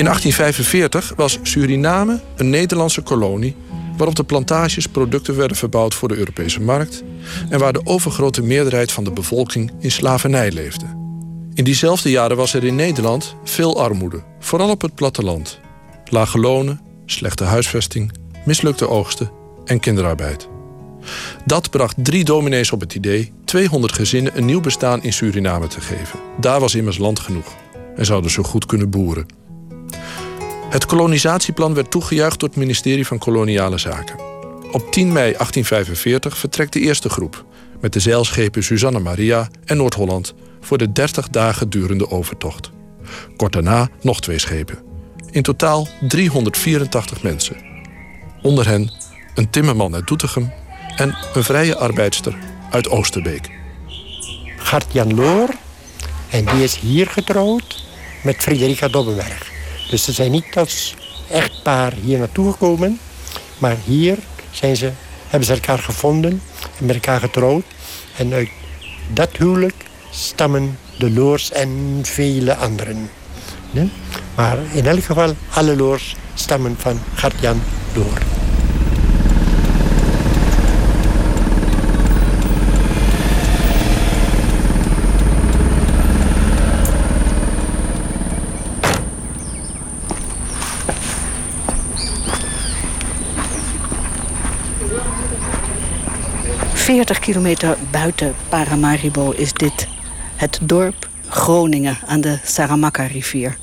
In 0.03 0.09
1845 0.09 1.13
was 1.15 1.39
Suriname 1.41 2.19
een 2.35 2.49
Nederlandse 2.49 3.01
kolonie 3.01 3.55
waarop 3.97 4.15
de 4.15 4.23
plantages 4.23 4.87
producten 4.87 5.35
werden 5.35 5.57
verbouwd 5.57 5.93
voor 5.93 6.07
de 6.07 6.15
Europese 6.15 6.61
markt 6.61 7.03
en 7.49 7.59
waar 7.59 7.73
de 7.73 7.85
overgrote 7.85 8.41
meerderheid 8.41 8.91
van 8.91 9.03
de 9.03 9.11
bevolking 9.11 9.71
in 9.79 9.91
slavernij 9.91 10.51
leefde. 10.51 10.85
In 11.53 11.63
diezelfde 11.63 12.09
jaren 12.09 12.37
was 12.37 12.53
er 12.53 12.63
in 12.63 12.75
Nederland 12.75 13.35
veel 13.43 13.81
armoede, 13.81 14.23
vooral 14.39 14.69
op 14.69 14.81
het 14.81 14.95
platteland. 14.95 15.59
Lage 16.05 16.39
lonen, 16.39 16.81
slechte 17.05 17.43
huisvesting, 17.43 18.11
mislukte 18.45 18.89
oogsten 18.89 19.31
en 19.65 19.79
kinderarbeid. 19.79 20.47
Dat 21.45 21.69
bracht 21.69 21.95
drie 21.97 22.23
dominees 22.23 22.71
op 22.71 22.79
het 22.79 22.95
idee 22.95 23.31
200 23.45 23.93
gezinnen 23.93 24.37
een 24.37 24.45
nieuw 24.45 24.61
bestaan 24.61 25.03
in 25.03 25.13
Suriname 25.13 25.67
te 25.67 25.81
geven. 25.81 26.19
Daar 26.39 26.59
was 26.59 26.75
immers 26.75 26.97
land 26.97 27.19
genoeg 27.19 27.55
en 27.95 28.05
zouden 28.05 28.31
ze 28.31 28.43
goed 28.43 28.65
kunnen 28.65 28.89
boeren. 28.89 29.41
Het 30.73 30.85
kolonisatieplan 30.85 31.73
werd 31.73 31.91
toegejuicht 31.91 32.39
door 32.39 32.49
het 32.49 32.57
ministerie 32.57 33.07
van 33.07 33.17
Koloniale 33.17 33.77
Zaken. 33.77 34.19
Op 34.71 34.91
10 34.91 35.07
mei 35.07 35.31
1845 35.31 36.37
vertrekt 36.37 36.73
de 36.73 36.79
eerste 36.79 37.09
groep... 37.09 37.45
met 37.81 37.93
de 37.93 37.99
zeilschepen 37.99 38.63
Susanna 38.63 38.99
Maria 38.99 39.47
en 39.65 39.77
Noord-Holland... 39.77 40.33
voor 40.61 40.77
de 40.77 40.91
30 40.91 41.29
dagen 41.29 41.69
durende 41.69 42.09
overtocht. 42.09 42.71
Kort 43.35 43.53
daarna 43.53 43.89
nog 44.01 44.21
twee 44.21 44.39
schepen. 44.39 44.77
In 45.31 45.41
totaal 45.41 45.87
384 46.07 47.23
mensen. 47.23 47.55
Onder 48.41 48.67
hen 48.67 48.91
een 49.35 49.49
timmerman 49.49 49.95
uit 49.95 50.07
Doetinchem... 50.07 50.51
en 50.95 51.15
een 51.33 51.43
vrije 51.43 51.77
arbeidster 51.77 52.37
uit 52.71 52.89
Oosterbeek. 52.89 53.49
Gert-Jan 54.57 55.15
Loor, 55.15 55.49
en 56.29 56.45
die 56.45 56.63
is 56.63 56.75
hier 56.75 57.07
getrouwd 57.07 57.85
met 58.23 58.35
Frederica 58.35 58.87
Dobbenberg. 58.87 59.52
Dus 59.93 60.03
ze 60.03 60.11
zijn 60.11 60.31
niet 60.31 60.57
als 60.57 60.95
echtpaar 61.29 61.93
hier 61.93 62.17
naartoe 62.17 62.51
gekomen. 62.51 62.99
Maar 63.57 63.77
hier 63.85 64.17
zijn 64.51 64.75
ze, 64.75 64.91
hebben 65.27 65.47
ze 65.47 65.53
elkaar 65.53 65.79
gevonden 65.79 66.41
en 66.79 66.85
met 66.85 66.95
elkaar 66.95 67.19
getrouwd. 67.19 67.63
En 68.17 68.33
uit 68.33 68.49
dat 69.13 69.29
huwelijk 69.37 69.85
stammen 70.09 70.77
de 70.97 71.11
Loors 71.11 71.51
en 71.51 71.99
vele 72.01 72.55
anderen. 72.55 73.09
Maar 74.35 74.57
in 74.71 74.87
elk 74.87 75.03
geval, 75.03 75.35
alle 75.49 75.75
Loors 75.75 76.15
stammen 76.33 76.75
van 76.77 76.99
Gert-Jan. 77.15 77.61
40 97.03 97.23
kilometer 97.25 97.77
buiten 97.91 98.35
Paramaribo 98.49 99.31
is 99.31 99.53
dit 99.53 99.87
het 100.35 100.59
dorp 100.61 101.09
Groningen 101.27 101.97
aan 102.05 102.21
de 102.21 102.39
Saramacca-rivier. 102.43 103.57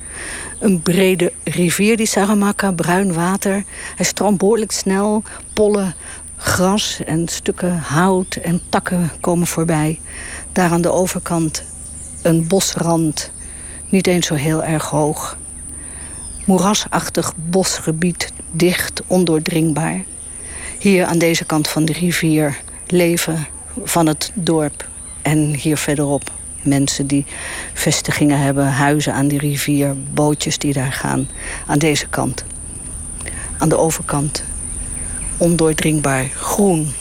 Een 0.58 0.82
brede 0.82 1.32
rivier, 1.44 1.96
die 1.96 2.06
Saramacca, 2.06 2.72
bruin 2.72 3.14
water. 3.14 3.64
Hij 3.96 4.04
stroomt 4.04 4.38
behoorlijk 4.38 4.72
snel. 4.72 5.22
Pollen, 5.52 5.94
gras 6.36 7.00
en 7.06 7.28
stukken 7.28 7.78
hout 7.78 8.34
en 8.34 8.60
takken 8.68 9.10
komen 9.20 9.46
voorbij. 9.46 10.00
Daar 10.52 10.70
aan 10.70 10.82
de 10.82 10.92
overkant 10.92 11.64
een 12.22 12.46
bosrand, 12.46 13.30
niet 13.88 14.06
eens 14.06 14.26
zo 14.26 14.34
heel 14.34 14.64
erg 14.64 14.84
hoog. 14.84 15.36
Moerasachtig 16.44 17.32
bosgebied, 17.36 18.32
dicht, 18.50 19.02
ondoordringbaar. 19.06 20.04
Hier 20.78 21.04
aan 21.04 21.18
deze 21.18 21.44
kant 21.44 21.68
van 21.68 21.84
de 21.84 21.92
rivier 21.92 22.60
leven 22.90 23.46
van 23.84 24.06
het 24.06 24.32
dorp. 24.34 24.88
En 25.22 25.54
hier 25.54 25.76
verderop 25.76 26.30
mensen 26.62 27.06
die 27.06 27.24
vestigingen 27.72 28.38
hebben, 28.38 28.66
huizen 28.66 29.12
aan 29.12 29.28
die 29.28 29.38
rivier, 29.38 29.96
bootjes 30.12 30.58
die 30.58 30.72
daar 30.72 30.92
gaan. 30.92 31.28
Aan 31.66 31.78
deze 31.78 32.08
kant. 32.08 32.44
Aan 33.58 33.68
de 33.68 33.78
overkant. 33.78 34.44
Ondoordringbaar, 35.36 36.30
groen. 36.34 36.92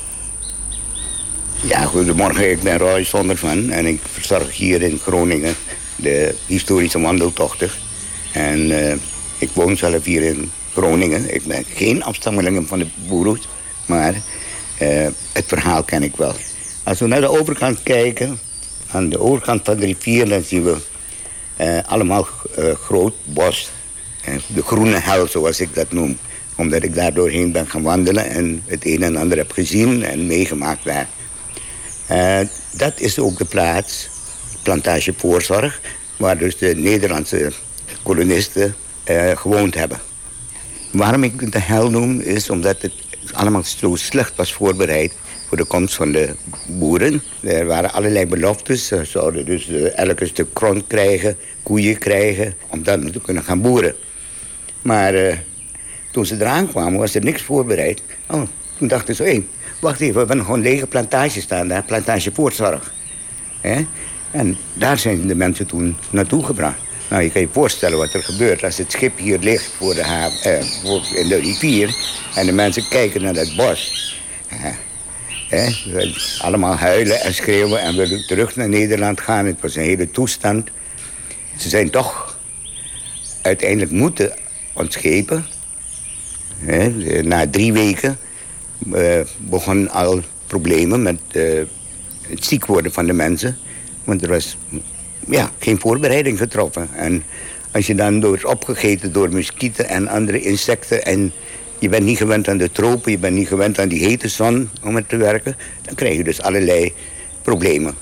Ja, 1.62 1.82
goedemorgen. 1.86 2.52
Ik 2.52 2.62
ben 2.62 2.78
Roy 2.78 3.04
Zondervan 3.04 3.70
en 3.70 3.86
ik 3.86 4.02
verzorg 4.12 4.58
hier 4.58 4.82
in 4.82 5.00
Groningen 5.00 5.56
de 5.96 6.36
historische 6.46 7.00
wandeltochten. 7.00 7.70
En 8.32 8.60
uh, 8.60 8.94
ik 9.38 9.50
woon 9.54 9.78
zelf 9.78 10.04
hier 10.04 10.24
in 10.24 10.52
Groningen. 10.72 11.34
Ik 11.34 11.46
ben 11.46 11.66
geen 11.68 12.04
afstammeling 12.04 12.68
van 12.68 12.80
de 12.80 12.88
boeren, 13.08 13.42
maar 13.86 14.16
uh, 14.82 15.08
het 15.34 15.46
verhaal 15.48 15.84
ken 15.84 16.04
ik 16.04 16.16
wel. 16.16 16.34
Als 16.84 17.00
we 17.00 17.08
naar 17.08 17.22
de 17.22 17.30
overkant 17.30 17.84
kijken, 17.84 18.40
aan 18.92 19.10
de 19.10 19.20
overkant 19.20 19.62
van 19.64 19.78
de 19.78 19.86
rivier, 19.86 20.30
dan 20.30 20.44
zien 20.44 20.64
we 20.64 20.78
uh, 21.62 21.78
allemaal 21.86 22.28
groot 22.82 23.14
bos. 23.24 23.72
de 24.48 24.64
groene 24.64 25.00
hel, 25.00 25.28
zoals 25.28 25.60
ik 25.60 25.76
dat 25.76 25.92
noem. 25.92 26.18
Omdat 26.56 26.84
ik 26.84 26.96
daar 26.96 27.14
doorheen 27.14 27.52
ben 27.52 27.68
gaan 27.68 27.82
wandelen 27.82 28.30
en 28.30 28.64
het 28.66 28.86
een 28.86 29.04
en 29.04 29.16
ander 29.16 29.38
heb 29.38 29.52
gezien 29.52 30.04
en 30.04 30.28
meegemaakt 30.28 30.84
daar. 30.84 31.08
dat 32.72 33.00
is 33.00 33.20
ook 33.20 33.38
de 33.38 33.46
plaats, 33.46 34.10
plantage 34.64 35.14
voorzorg, 35.18 35.82
waar 36.18 36.38
dus 36.38 36.58
de 36.58 36.76
Nederlandse 36.76 37.52
kolonisten 38.04 38.76
gewoond 39.36 39.76
hebben. 39.76 40.00
Waarom 40.92 41.24
ik 41.24 41.52
de 41.52 41.60
hel 41.60 41.90
noem, 41.90 42.20
is 42.20 42.50
omdat 42.50 42.82
het 42.82 42.94
allemaal 43.34 43.64
zo 43.64 43.96
slecht 43.96 44.36
was 44.36 44.54
voorbereid 44.54 45.14
voor 45.48 45.58
de 45.58 45.66
komst 45.66 45.96
van 45.96 46.12
de 46.12 46.36
boeren. 46.68 47.24
Er 47.44 47.66
waren 47.66 47.94
allerlei 47.94 48.26
beloftes. 48.26 48.88
Ze 48.88 49.06
zouden 49.06 49.46
dus 49.46 49.70
uh, 49.70 49.98
elke 49.98 50.26
stuk 50.26 50.48
grond 50.54 50.88
krijgen, 50.88 51.38
koeien 51.64 51.98
krijgen, 51.98 52.54
om 52.68 52.84
dan 52.84 53.12
te 53.12 53.22
kunnen 53.22 53.44
gaan 53.44 53.62
boeren. 53.62 53.96
Maar 54.82 55.16
uh, 55.16 55.36
toen 56.12 56.26
ze 56.26 56.36
eraan 56.36 56.70
kwamen, 56.70 57.00
was 57.00 57.16
er 57.16 57.24
niks 57.24 57.42
voorbereid. 57.42 58.02
Oh, 58.28 58.42
toen 58.78 58.88
dachten 58.88 59.16
ze, 59.16 59.24
hé, 59.24 59.44
wacht 59.82 60.00
even, 60.00 60.14
we 60.14 60.20
hebben 60.20 60.46
gewoon 60.46 60.62
lege 60.62 60.88
plantages 60.88 61.44
staan 61.44 61.68
daar, 61.68 61.84
plantage 61.84 62.32
voortzorg. 62.34 62.94
En 64.32 64.58
daar 64.74 64.98
zijn 64.98 65.28
de 65.28 65.36
mensen 65.36 65.66
toen 65.66 65.98
naartoe 66.10 66.46
gebracht. 66.46 66.80
Nou, 67.10 67.24
je 67.24 67.32
kan 67.32 67.42
je 67.42 67.48
voorstellen 67.52 67.98
wat 67.98 68.14
er 68.14 68.24
gebeurt 68.24 68.64
als 68.64 68.78
het 68.78 68.92
schip 68.92 69.18
hier 69.18 69.40
ligt 69.40 69.72
voor 69.78 69.94
de 69.94 70.04
haven, 70.04 70.60
eh, 70.60 71.20
in 71.22 71.28
de 71.28 71.40
rivier... 71.40 71.96
en 72.36 72.46
de 72.46 72.52
mensen 72.52 72.88
kijken 72.88 73.22
naar 73.22 73.34
dat 73.34 73.56
bos. 73.56 74.18
Eh, 75.50 76.42
allemaal 76.42 76.76
huilen 76.76 77.22
en 77.22 77.34
schreeuwen 77.34 77.82
en 77.82 77.96
willen 77.96 78.28
terug 78.28 78.56
naar 78.56 78.70
Nederland 78.70 79.22
gaan. 79.22 79.46
Het 79.46 79.62
was 79.62 79.76
een 79.76 79.84
hele 79.84 80.12
toestand. 80.12 80.70
Ze 81.58 81.70
zijn 81.70 81.90
toch 81.90 82.38
uiteindelijk 83.42 83.92
moeten 83.92 84.34
ontschepen. 84.74 85.46
na 87.24 87.50
drie 87.50 87.74
weken 87.74 88.18
uh, 88.88 89.20
begonnen 89.38 89.90
al 89.90 90.22
problemen 90.48 91.02
met 91.02 91.20
uh, 91.32 91.62
het 92.22 92.46
ziek 92.46 92.66
worden 92.66 92.92
van 92.92 93.06
de 93.06 93.14
mensen. 93.14 93.58
Want 94.04 94.24
er 94.24 94.30
was 94.30 94.58
ja, 95.30 95.52
geen 95.60 95.80
voorbereiding 95.80 96.38
getroffen. 96.38 96.90
En 96.96 97.24
als 97.72 97.88
je 97.88 97.96
dan 97.96 98.22
wordt 98.22 98.46
opgegeten 98.46 99.14
door 99.14 99.30
muskieten 99.30 99.88
en 99.88 100.08
andere 100.08 100.42
insecten... 100.42 101.06
en 101.06 101.32
je 101.80 101.90
bent 101.90 102.06
niet 102.06 102.18
gewend 102.18 102.48
aan 102.48 102.58
de 102.58 102.72
tropen, 102.72 103.12
je 103.12 103.18
bent 103.18 103.36
niet 103.36 103.48
gewend 103.48 103.80
aan 103.80 103.88
die 103.88 104.06
hete 104.06 104.28
zon 104.28 104.70
om 104.84 104.96
het 104.96 105.10
te 105.10 105.18
werken... 105.18 105.56
dan 105.82 105.96
krijg 105.96 106.18
je 106.18 106.24
dus 106.24 106.42
allerlei 106.42 106.94
problemen. 107.42 107.94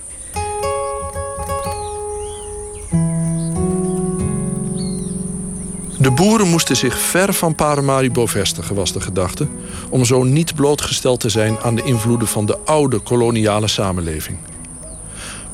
De 5.99 6.11
boeren 6.11 6.47
moesten 6.47 6.75
zich 6.75 6.99
ver 6.99 7.33
van 7.33 7.55
Paramaribo 7.55 8.25
vestigen, 8.25 8.75
was 8.75 8.93
de 8.93 9.01
gedachte... 9.01 9.47
om 9.89 10.05
zo 10.05 10.23
niet 10.23 10.55
blootgesteld 10.55 11.19
te 11.19 11.29
zijn 11.29 11.57
aan 11.59 11.75
de 11.75 11.83
invloeden 11.83 12.27
van 12.27 12.45
de 12.45 12.57
oude 12.65 12.99
koloniale 12.99 13.67
samenleving. 13.67 14.37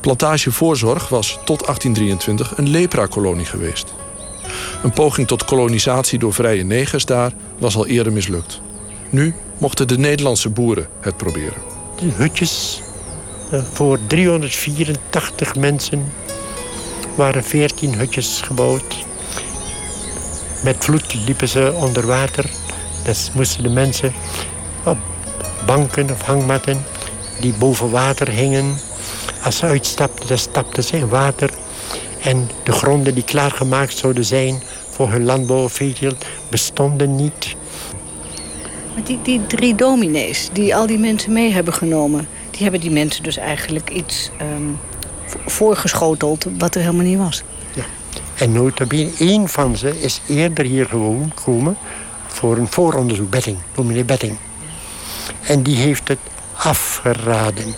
Plantage 0.04 0.52
Voorzorg 0.52 1.08
was 1.08 1.38
tot 1.44 1.64
1823 1.66 2.58
een 2.58 2.68
lepra-kolonie 2.68 3.44
geweest. 3.44 3.94
Een 4.82 4.90
poging 4.90 5.26
tot 5.26 5.44
kolonisatie 5.44 6.18
door 6.18 6.32
vrije 6.32 6.64
negers 6.64 7.04
daar 7.04 7.32
was 7.58 7.76
al 7.76 7.86
eerder 7.86 8.12
mislukt. 8.12 8.60
Nu 9.10 9.34
mochten 9.58 9.88
de 9.88 9.98
Nederlandse 9.98 10.48
boeren 10.48 10.88
het 11.00 11.16
proberen. 11.16 11.62
De 11.96 12.10
hutjes 12.14 12.82
eh, 13.50 13.62
voor 13.72 13.98
384 14.06 15.54
mensen 15.54 16.12
waren 17.14 17.44
14 17.44 17.94
hutjes 17.94 18.40
gebouwd. 18.40 19.04
Met 20.64 20.76
vloed 20.84 21.14
liepen 21.14 21.48
ze 21.48 21.72
onder 21.74 22.06
water. 22.06 22.50
Dus 23.04 23.30
moesten 23.34 23.62
de 23.62 23.70
mensen 23.70 24.12
op 24.84 24.98
banken 25.66 26.10
of 26.10 26.22
hangmatten 26.22 26.84
die 27.40 27.54
boven 27.58 27.90
water 27.90 28.28
hingen 28.28 28.76
als 29.44 29.56
ze 29.56 29.66
uitstapten, 29.66 30.28
dan 30.28 30.38
stapten 30.38 30.84
ze 30.84 30.96
in 30.96 31.08
water. 31.08 31.50
En 32.22 32.50
de 32.62 32.72
gronden 32.72 33.14
die 33.14 33.24
klaargemaakt 33.24 33.96
zouden 33.96 34.24
zijn 34.24 34.62
voor 34.90 35.10
hun 35.10 35.24
landbouwveeteelt 35.24 36.24
bestonden 36.48 37.16
niet. 37.16 37.56
Maar 38.94 39.04
die, 39.04 39.18
die 39.22 39.46
drie 39.46 39.74
dominees 39.74 40.48
die 40.52 40.76
al 40.76 40.86
die 40.86 40.98
mensen 40.98 41.32
mee 41.32 41.52
hebben 41.52 41.74
genomen... 41.74 42.28
die 42.50 42.62
hebben 42.62 42.80
die 42.80 42.90
mensen 42.90 43.22
dus 43.22 43.36
eigenlijk 43.36 43.90
iets 43.90 44.30
um, 44.40 44.78
voorgeschoteld 45.46 46.46
wat 46.58 46.74
er 46.74 46.80
helemaal 46.80 47.04
niet 47.04 47.18
was. 47.18 47.42
Ja. 47.74 47.84
En 48.34 48.52
notabene, 48.52 49.10
één 49.18 49.48
van 49.48 49.76
ze 49.76 50.00
is 50.00 50.20
eerder 50.28 50.64
hier 50.64 50.86
gewoon 50.86 51.32
gekomen... 51.34 51.76
voor 52.26 52.56
een 52.56 52.68
vooronderzoek, 52.70 53.30
Betting, 53.30 53.56
dominee 53.74 54.04
Betting. 54.04 54.36
En 55.46 55.62
die 55.62 55.76
heeft 55.76 56.08
het 56.08 56.18
afgeraden. 56.54 57.74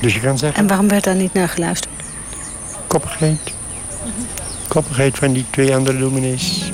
Dus 0.00 0.14
je 0.14 0.20
kan 0.20 0.38
zeggen... 0.38 0.58
En 0.58 0.66
waarom 0.66 0.88
werd 0.88 1.04
daar 1.04 1.14
niet 1.14 1.32
naar 1.32 1.48
geluisterd? 1.48 1.94
Koppigheid. 2.86 3.38
Koppigheid 4.68 5.18
van 5.18 5.32
die 5.32 5.44
twee 5.50 5.74
andere 5.74 5.98
dominees. 5.98 6.72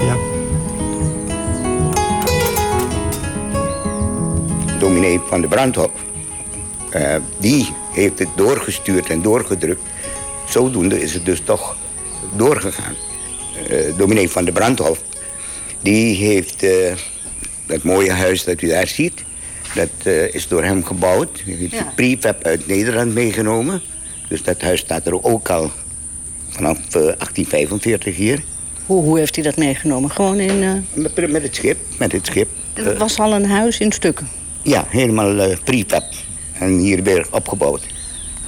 Ja. 0.00 0.16
Dominee 4.78 5.20
van 5.28 5.40
de 5.40 5.48
Brandhof. 5.48 5.90
Uh, 6.96 7.16
die 7.38 7.68
heeft 7.92 8.18
het 8.18 8.28
doorgestuurd 8.36 9.10
en 9.10 9.22
doorgedrukt. 9.22 9.82
Zodoende 10.48 11.02
is 11.02 11.14
het 11.14 11.24
dus 11.24 11.40
toch 11.40 11.76
doorgegaan. 12.36 12.94
Uh, 13.70 13.96
dominee 13.96 14.28
van 14.28 14.44
de 14.44 14.52
Brandhof. 14.52 14.98
Die 15.80 16.16
heeft 16.16 16.62
uh, 16.62 16.70
dat 17.66 17.82
mooie 17.82 18.12
huis 18.12 18.44
dat 18.44 18.62
u 18.62 18.68
daar 18.68 18.86
ziet 18.86 19.24
dat 19.74 19.88
uh, 20.04 20.34
is 20.34 20.48
door 20.48 20.64
hem 20.64 20.84
gebouwd. 20.84 21.42
Hij 21.44 21.54
heeft 21.54 21.72
ja. 21.72 21.92
prefab 21.94 22.44
uit 22.44 22.66
Nederland 22.66 23.14
meegenomen. 23.14 23.82
Dus 24.28 24.42
dat 24.42 24.60
huis 24.62 24.80
staat 24.80 25.06
er 25.06 25.24
ook 25.24 25.48
al 25.48 25.70
vanaf 26.48 26.78
uh, 26.78 26.92
1845 26.92 28.16
hier. 28.16 28.42
Hoe, 28.86 29.02
hoe 29.02 29.18
heeft 29.18 29.34
hij 29.34 29.44
dat 29.44 29.56
meegenomen? 29.56 30.10
Gewoon 30.10 30.40
in... 30.40 30.62
Uh... 30.62 30.72
Met, 30.92 31.30
met, 31.30 31.42
het 31.42 31.54
schip, 31.54 31.78
met 31.98 32.12
het 32.12 32.26
schip. 32.26 32.48
Het 32.72 32.98
was 32.98 33.18
al 33.18 33.32
een 33.32 33.46
huis 33.46 33.78
in 33.78 33.92
stukken? 33.92 34.28
Ja, 34.62 34.84
helemaal 34.88 35.56
prefab. 35.64 36.04
En 36.52 36.78
hier 36.78 37.02
weer 37.02 37.26
opgebouwd. 37.30 37.86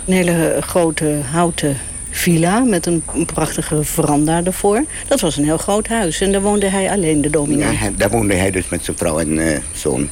Een 0.06 0.14
hele 0.14 0.56
grote 0.60 1.20
houten 1.30 1.76
villa 2.10 2.58
met 2.58 2.86
een, 2.86 3.02
prachtige 3.34 3.84
veranda 3.84 4.44
ervoor. 4.44 4.84
Dat 5.08 5.20
was 5.20 5.36
een 5.36 5.44
heel 5.44 5.58
groot 5.58 5.88
huis. 5.88 6.20
En 6.20 6.32
daar 6.32 6.42
woonde 6.42 6.68
hij 6.68 6.90
alleen, 6.90 7.20
de 7.20 7.30
dominee? 7.30 7.72
Ja, 7.72 7.90
daar 7.96 8.10
woonde 8.10 8.34
hij 8.34 8.50
dus 8.50 8.68
met 8.68 8.84
zijn 8.84 8.96
vrouw 8.96 9.18
en 9.18 9.62
zoon. 9.74 10.08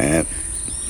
Uh, 0.00 0.18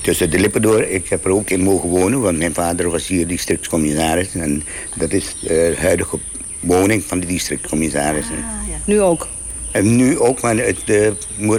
tussen 0.03 0.31
de 0.31 0.39
lippen 0.39 0.63
door. 0.63 0.83
Ik 0.83 1.09
heb 1.09 1.25
er 1.25 1.31
ook 1.31 1.51
in 1.51 1.63
mogen 1.63 1.89
wonen, 1.89 2.21
want 2.21 2.39
mijn 2.39 2.55
vader 2.55 2.91
was 2.91 3.07
hier 3.07 3.27
districtscommissaris. 3.27 4.35
En 4.35 4.63
dat 4.97 5.13
is 5.13 5.37
de 5.41 5.75
huidige 5.79 6.19
woning 6.61 7.05
van 7.05 7.21
de 7.21 7.27
districtscommissaris. 7.27 8.25
Ah, 8.25 8.69
ja. 8.69 8.77
Nu 8.85 9.01
ook? 9.01 9.29
En 9.71 9.97
nu 9.97 10.19
ook, 10.19 10.41
maar 10.41 10.57
het 10.57 10.83
uh, 10.87 11.11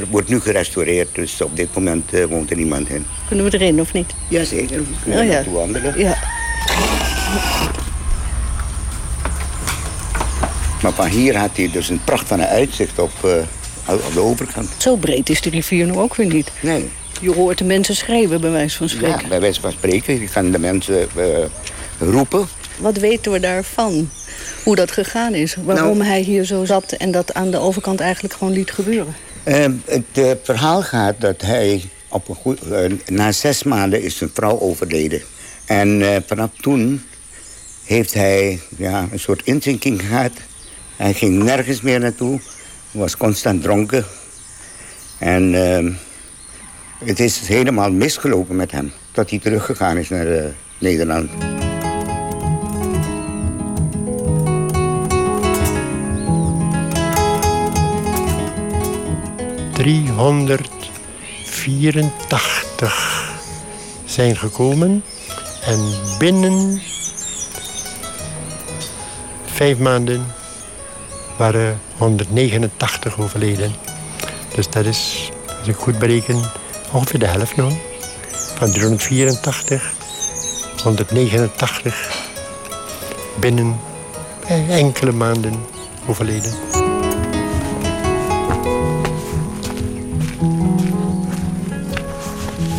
wordt 0.10 0.30
nu 0.30 0.40
gerestaureerd. 0.40 1.16
Dus 1.16 1.42
op 1.42 1.56
dit 1.56 1.76
moment 1.76 2.14
uh, 2.14 2.26
woont 2.26 2.50
er 2.50 2.58
niemand 2.58 2.90
in. 2.90 3.06
Kunnen 3.28 3.46
we 3.46 3.60
erin 3.60 3.80
of 3.80 3.94
niet? 3.94 4.14
Jazeker, 4.28 4.78
we 4.78 4.86
kunnen 5.04 5.22
oh, 5.22 5.28
ja. 5.28 5.52
wandelen. 5.52 6.00
Ja. 6.00 6.18
Maar 10.82 10.94
van 10.94 11.08
hier 11.08 11.38
had 11.38 11.58
hij 11.58 11.70
dus 11.72 11.90
een 11.90 12.04
pracht 12.04 12.28
van 12.28 12.40
een 12.40 12.48
uitzicht 12.48 13.00
op, 13.00 13.12
uh, 13.26 13.32
op 13.88 14.14
de 14.14 14.20
overkant. 14.20 14.70
Zo 14.78 14.96
breed 14.96 15.30
is 15.30 15.42
de 15.42 15.50
rivier 15.50 15.86
nu 15.86 15.98
ook 15.98 16.16
weer 16.16 16.28
niet. 16.28 16.52
Nee. 16.62 16.90
Je 17.22 17.34
hoort 17.34 17.58
de 17.58 17.64
mensen 17.64 17.96
schreeuwen, 17.96 18.42
bij 18.42 18.52
wijze 18.52 18.78
van 18.78 18.90
spreken. 18.90 19.22
Ja, 19.22 19.28
bij 19.28 19.40
wijze 19.40 19.62
van 19.62 19.72
spreken. 19.72 20.20
Je 20.20 20.30
kan 20.30 20.52
de 20.52 20.60
mensen 20.60 21.08
uh, 21.18 21.26
roepen. 22.00 22.48
Wat 22.78 22.98
weten 22.98 23.32
we 23.32 23.40
daarvan? 23.40 24.10
Hoe 24.64 24.76
dat 24.76 24.92
gegaan 24.92 25.34
is? 25.34 25.56
Waarom 25.64 25.98
nou, 25.98 26.10
hij 26.10 26.22
hier 26.22 26.44
zo 26.44 26.66
zat 26.66 26.92
en 26.92 27.12
dat 27.12 27.34
aan 27.34 27.52
de 27.52 27.58
overkant 27.58 28.00
eigenlijk 28.00 28.34
gewoon 28.34 28.54
liet 28.54 28.72
gebeuren? 28.72 29.16
Uh, 29.46 29.66
het 29.86 30.04
uh, 30.18 30.32
verhaal 30.44 30.82
gaat 30.82 31.22
dat 31.22 31.42
hij 31.42 31.84
op 32.10 32.30
een 32.30 32.36
goed, 32.36 32.62
eh, 32.62 32.92
na 33.08 33.32
zes 33.32 33.64
maanden 33.64 34.02
is 34.02 34.18
zijn 34.18 34.30
vrouw 34.34 34.60
overleden. 34.60 35.22
En 35.66 36.24
vanaf 36.28 36.50
toen 36.62 37.04
heeft 37.84 38.14
hij 38.14 38.60
ja, 38.78 39.08
een 39.12 39.20
soort 39.20 39.42
inzinking 39.44 40.02
gehad. 40.02 40.32
Hij 40.96 41.14
ging 41.14 41.44
nergens 41.44 41.82
meer 41.82 42.00
naartoe. 42.00 42.40
Was 42.92 43.18
constant 43.18 43.62
dronken. 43.62 44.06
En 45.20 45.54
uh, 45.54 45.96
het 47.06 47.20
is 47.20 47.48
helemaal 47.48 47.92
misgelopen 47.92 48.56
met 48.56 48.72
hem. 48.72 48.92
Dat 49.12 49.30
hij 49.30 49.40
teruggegaan 49.40 49.98
is 49.98 50.10
naar 50.10 50.28
uh, 50.28 50.44
Nederland. 50.78 51.30
...384 59.78 59.86
zijn 64.06 64.38
gekomen. 64.38 65.04
En 65.66 65.80
binnen 66.20 66.82
vijf 69.46 69.78
maanden 69.78 70.26
waren 71.38 71.80
189 71.98 73.20
overleden. 73.20 73.74
Dus 74.56 74.70
dat 74.70 74.86
is, 74.86 75.32
als 75.60 75.68
ik 75.68 75.76
goed 75.76 76.00
bereken, 76.00 76.42
ongeveer 76.94 77.20
de 77.20 77.26
helft 77.26 77.56
nog. 77.56 77.74
Van 78.56 78.72
384, 78.72 79.94
189 80.84 82.12
binnen 83.40 83.80
enkele 84.70 85.12
maanden 85.12 85.66
overleden. 86.08 86.54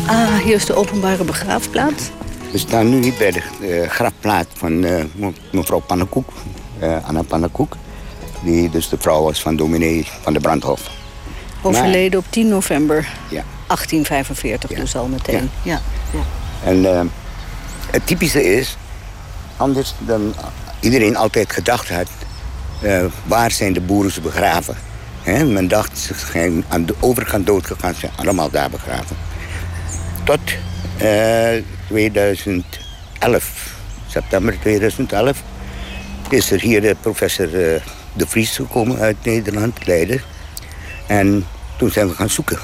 Ah, 0.07 0.37
hier 0.43 0.55
is 0.55 0.65
de 0.65 0.73
openbare 0.73 1.23
begraafplaats. 1.23 2.09
We 2.51 2.57
staan 2.57 2.89
nu 2.89 3.01
hier 3.01 3.13
bij 3.17 3.31
de 3.31 3.41
uh, 3.61 3.89
grafplaat 3.89 4.47
van 4.53 4.83
uh, 4.83 5.03
mevrouw 5.51 5.79
Pannenkoek, 5.79 6.29
uh, 6.81 7.07
Anna 7.07 7.21
Pannenkoek. 7.21 7.75
Die 8.43 8.69
dus 8.69 8.89
de 8.89 8.97
vrouw 8.99 9.23
was 9.23 9.41
van 9.41 9.55
dominee 9.55 10.07
van 10.21 10.33
de 10.33 10.39
Brandhof. 10.39 10.89
Overleden 11.61 12.19
op 12.19 12.25
10 12.29 12.47
november 12.47 13.07
ja. 13.29 13.43
1845 13.67 14.69
dus 14.69 14.95
al 14.95 15.07
meteen. 15.07 15.49
Ja. 15.61 15.81
ja. 16.11 16.19
En 16.63 17.11
het 17.91 18.07
typische 18.07 18.43
is, 18.43 18.77
anders 19.57 19.93
dan 19.99 20.33
iedereen 20.79 21.15
altijd 21.15 21.53
gedacht 21.53 21.89
had... 21.89 22.07
waar 23.25 23.51
zijn 23.51 23.73
de 23.73 23.81
boeren 23.81 24.21
begraven? 24.21 24.75
He, 25.21 25.43
men 25.43 25.67
dacht, 25.67 25.97
ze 25.97 26.13
zijn 26.31 26.65
aan 26.67 26.85
de 26.85 26.95
overkant 26.99 27.45
doodgegaan, 27.45 27.93
ze 27.93 27.99
zijn 27.99 28.11
allemaal 28.15 28.49
daar 28.49 28.69
begraven. 28.69 29.15
Tot 30.23 30.39
2011, 31.87 33.75
september 34.07 34.59
2011, 34.59 35.43
is 36.29 36.51
er 36.51 36.61
hier 36.61 36.81
de 36.81 36.95
professor 37.01 37.45
uh, 37.45 37.81
De 38.13 38.27
Vries 38.27 38.55
gekomen 38.55 38.99
uit 38.99 39.15
Nederland, 39.23 39.85
Leiden. 39.85 40.21
En 41.07 41.45
toen 41.77 41.91
zijn 41.91 42.07
we 42.07 42.15
gaan 42.15 42.29
zoeken. 42.29 42.57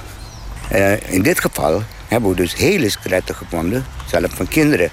Uh, 0.72 1.12
in 1.12 1.22
dit 1.22 1.40
geval 1.40 1.84
hebben 2.08 2.30
we 2.30 2.36
dus 2.36 2.56
hele 2.56 2.90
skeletten 2.90 3.36
gevonden, 3.36 3.86
zelfs 4.06 4.34
van 4.34 4.48
kinderen. 4.48 4.90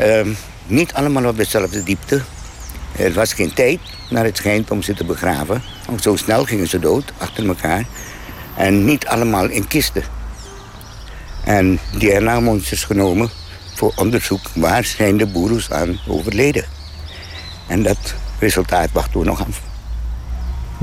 Uh, 0.00 0.26
niet 0.66 0.92
allemaal 0.92 1.26
op 1.26 1.36
dezelfde 1.36 1.82
diepte. 1.82 2.22
Er 2.96 3.12
was 3.12 3.32
geen 3.32 3.54
tijd, 3.54 3.80
naar 4.10 4.24
het 4.24 4.36
schijnt, 4.36 4.70
om 4.70 4.82
ze 4.82 4.94
te 4.94 5.04
begraven. 5.04 5.62
Want 5.86 6.02
zo 6.02 6.16
snel 6.16 6.44
gingen 6.44 6.68
ze 6.68 6.78
dood, 6.78 7.12
achter 7.18 7.46
elkaar. 7.46 7.84
En 8.56 8.84
niet 8.84 9.06
allemaal 9.06 9.48
in 9.48 9.68
kisten. 9.68 10.02
En 11.44 11.78
DNA-monsters 11.98 12.84
genomen 12.84 13.30
voor 13.74 13.92
onderzoek 13.96 14.40
waar 14.54 14.84
zijn 14.84 15.16
de 15.16 15.26
boeroes 15.26 15.70
aan 15.70 16.00
overleden. 16.08 16.64
En 17.68 17.82
dat 17.82 18.14
resultaat 18.38 18.92
wachten 18.92 19.20
we 19.20 19.26
nog 19.26 19.46
af. 19.46 19.71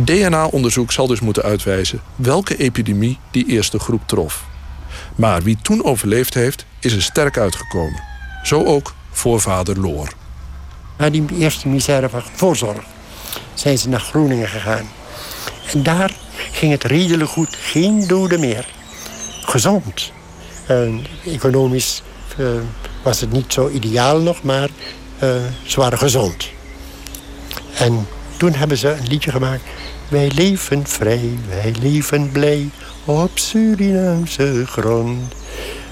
DNA-onderzoek 0.06 0.92
zal 0.92 1.08
dus 1.08 1.20
moeten 1.20 1.44
uitwijzen 1.44 2.02
welke 2.16 2.58
epidemie 2.58 3.20
die 3.32 3.46
eerste 3.46 3.80
groep 3.80 4.02
trof. 4.06 4.44
Maar 5.16 5.42
wie 5.42 5.58
toen 5.62 5.84
overleefd 5.84 6.34
heeft, 6.34 6.66
is 6.80 6.94
er 6.94 7.02
sterk 7.02 7.38
uitgekomen. 7.38 8.02
Zo 8.44 8.64
ook 8.64 8.94
voorvader 9.12 9.80
Loor. 9.80 10.10
Na 10.98 11.10
die 11.10 11.26
eerste 11.38 11.68
misère 11.68 12.10
van 12.10 12.22
voorzorg 12.34 12.84
zijn 13.54 13.78
ze 13.78 13.90
naar 13.90 14.00
Groningen 14.00 14.48
gegaan. 14.48 14.90
En 15.74 15.84
daar 15.84 16.12
ging 16.52 16.72
het 16.72 16.84
redelijk 16.84 17.30
goed, 17.30 17.56
geen 17.56 18.08
doden 18.08 18.40
meer. 18.40 18.68
Gezond. 19.42 20.12
En 20.68 21.06
economisch 21.26 22.04
uh, 22.38 22.48
was 23.04 23.22
het 23.22 23.32
niet 23.32 23.54
zo 23.54 23.70
ideaal 23.70 24.20
nog, 24.20 24.44
maar 24.44 24.70
uh, 25.24 25.36
ze 25.64 25.80
waren 25.80 25.98
gezond. 25.98 26.50
En 27.74 28.08
toen 28.40 28.54
hebben 28.54 28.78
ze 28.78 28.90
een 28.90 29.08
liedje 29.08 29.32
gemaakt. 29.32 29.64
Wij 30.08 30.32
leven 30.32 30.88
vrij, 30.88 31.38
wij 31.48 31.74
leven 31.82 32.32
blij 32.32 32.70
op 33.06 33.32
Surinaamse 33.34 34.66
grond. 34.66 35.34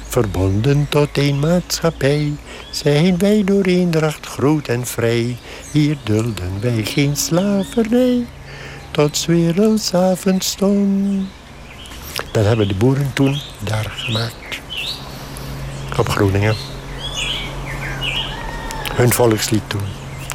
Verbonden 0.08 0.86
tot 0.90 1.10
één 1.12 1.40
maatschappij 1.40 2.34
zijn 2.72 3.18
wij 3.18 3.44
door 3.44 3.64
eendracht 3.64 4.26
groot 4.26 4.68
en 4.68 4.86
vrij. 4.86 5.38
Hier 5.72 5.98
dulden 6.04 6.60
wij 6.60 6.84
geen 6.84 7.16
slavernij 7.16 8.26
tot 8.92 9.26
wereldsavond 9.26 10.44
stond. 10.44 11.26
Dat 12.32 12.46
hebben 12.46 12.68
de 12.68 12.76
boeren 12.76 13.14
toen 13.14 13.42
daar 13.64 13.94
gemaakt. 13.96 14.60
Op 15.98 16.10
Groningen. 16.10 16.56
Hun 18.94 19.14
volkslied 19.14 19.70
toen. 19.70 19.86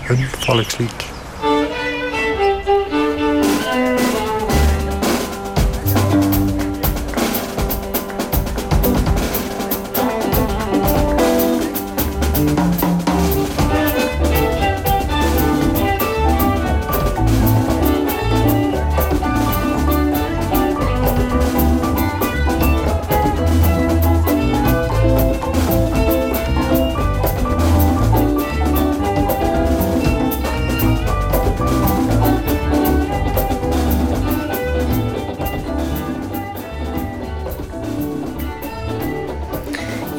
Hun 0.03 0.29
volkslied. 0.39 1.12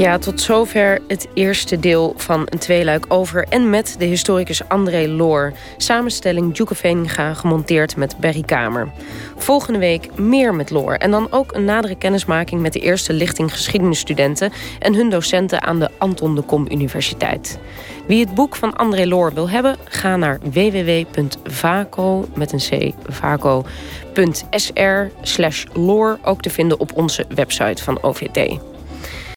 Ja, 0.03 0.17
tot 0.17 0.41
zover 0.41 1.01
het 1.07 1.27
eerste 1.33 1.79
deel 1.79 2.13
van 2.17 2.41
een 2.45 2.59
tweeluik 2.59 3.05
over 3.07 3.45
en 3.49 3.69
met 3.69 3.95
de 3.97 4.05
historicus 4.05 4.67
André 4.67 5.07
Loor. 5.07 5.53
Samenstelling 5.77 6.53
Djoeke 6.53 6.75
Veninga, 6.75 7.33
gemonteerd 7.33 7.95
met 7.95 8.17
Berry 8.17 8.41
Kamer. 8.41 8.91
Volgende 9.35 9.79
week 9.79 10.17
meer 10.17 10.55
met 10.55 10.69
Loor 10.69 10.93
en 10.93 11.11
dan 11.11 11.27
ook 11.31 11.53
een 11.53 11.65
nadere 11.65 11.95
kennismaking 11.95 12.61
met 12.61 12.73
de 12.73 12.79
eerste 12.79 13.13
lichting 13.13 13.51
geschiedenisstudenten 13.51 14.51
en 14.79 14.93
hun 14.93 15.09
docenten 15.09 15.61
aan 15.61 15.79
de 15.79 15.89
Anton 15.97 16.35
de 16.35 16.41
Kom 16.41 16.67
Universiteit. 16.71 17.59
Wie 18.07 18.25
het 18.25 18.33
boek 18.33 18.55
van 18.55 18.75
André 18.75 19.07
Loor 19.07 19.33
wil 19.33 19.49
hebben, 19.49 19.77
ga 19.83 20.15
naar 20.15 20.39
www.vaco 20.51 22.27
met 22.35 22.51
een 22.51 22.91
c 22.91 22.93
vaco.sr 23.07 25.11
slash 25.21 25.65
loor 25.73 26.19
ook 26.23 26.41
te 26.41 26.49
vinden 26.49 26.79
op 26.79 26.91
onze 26.95 27.25
website 27.29 27.83
van 27.83 28.03
OVT. 28.03 28.71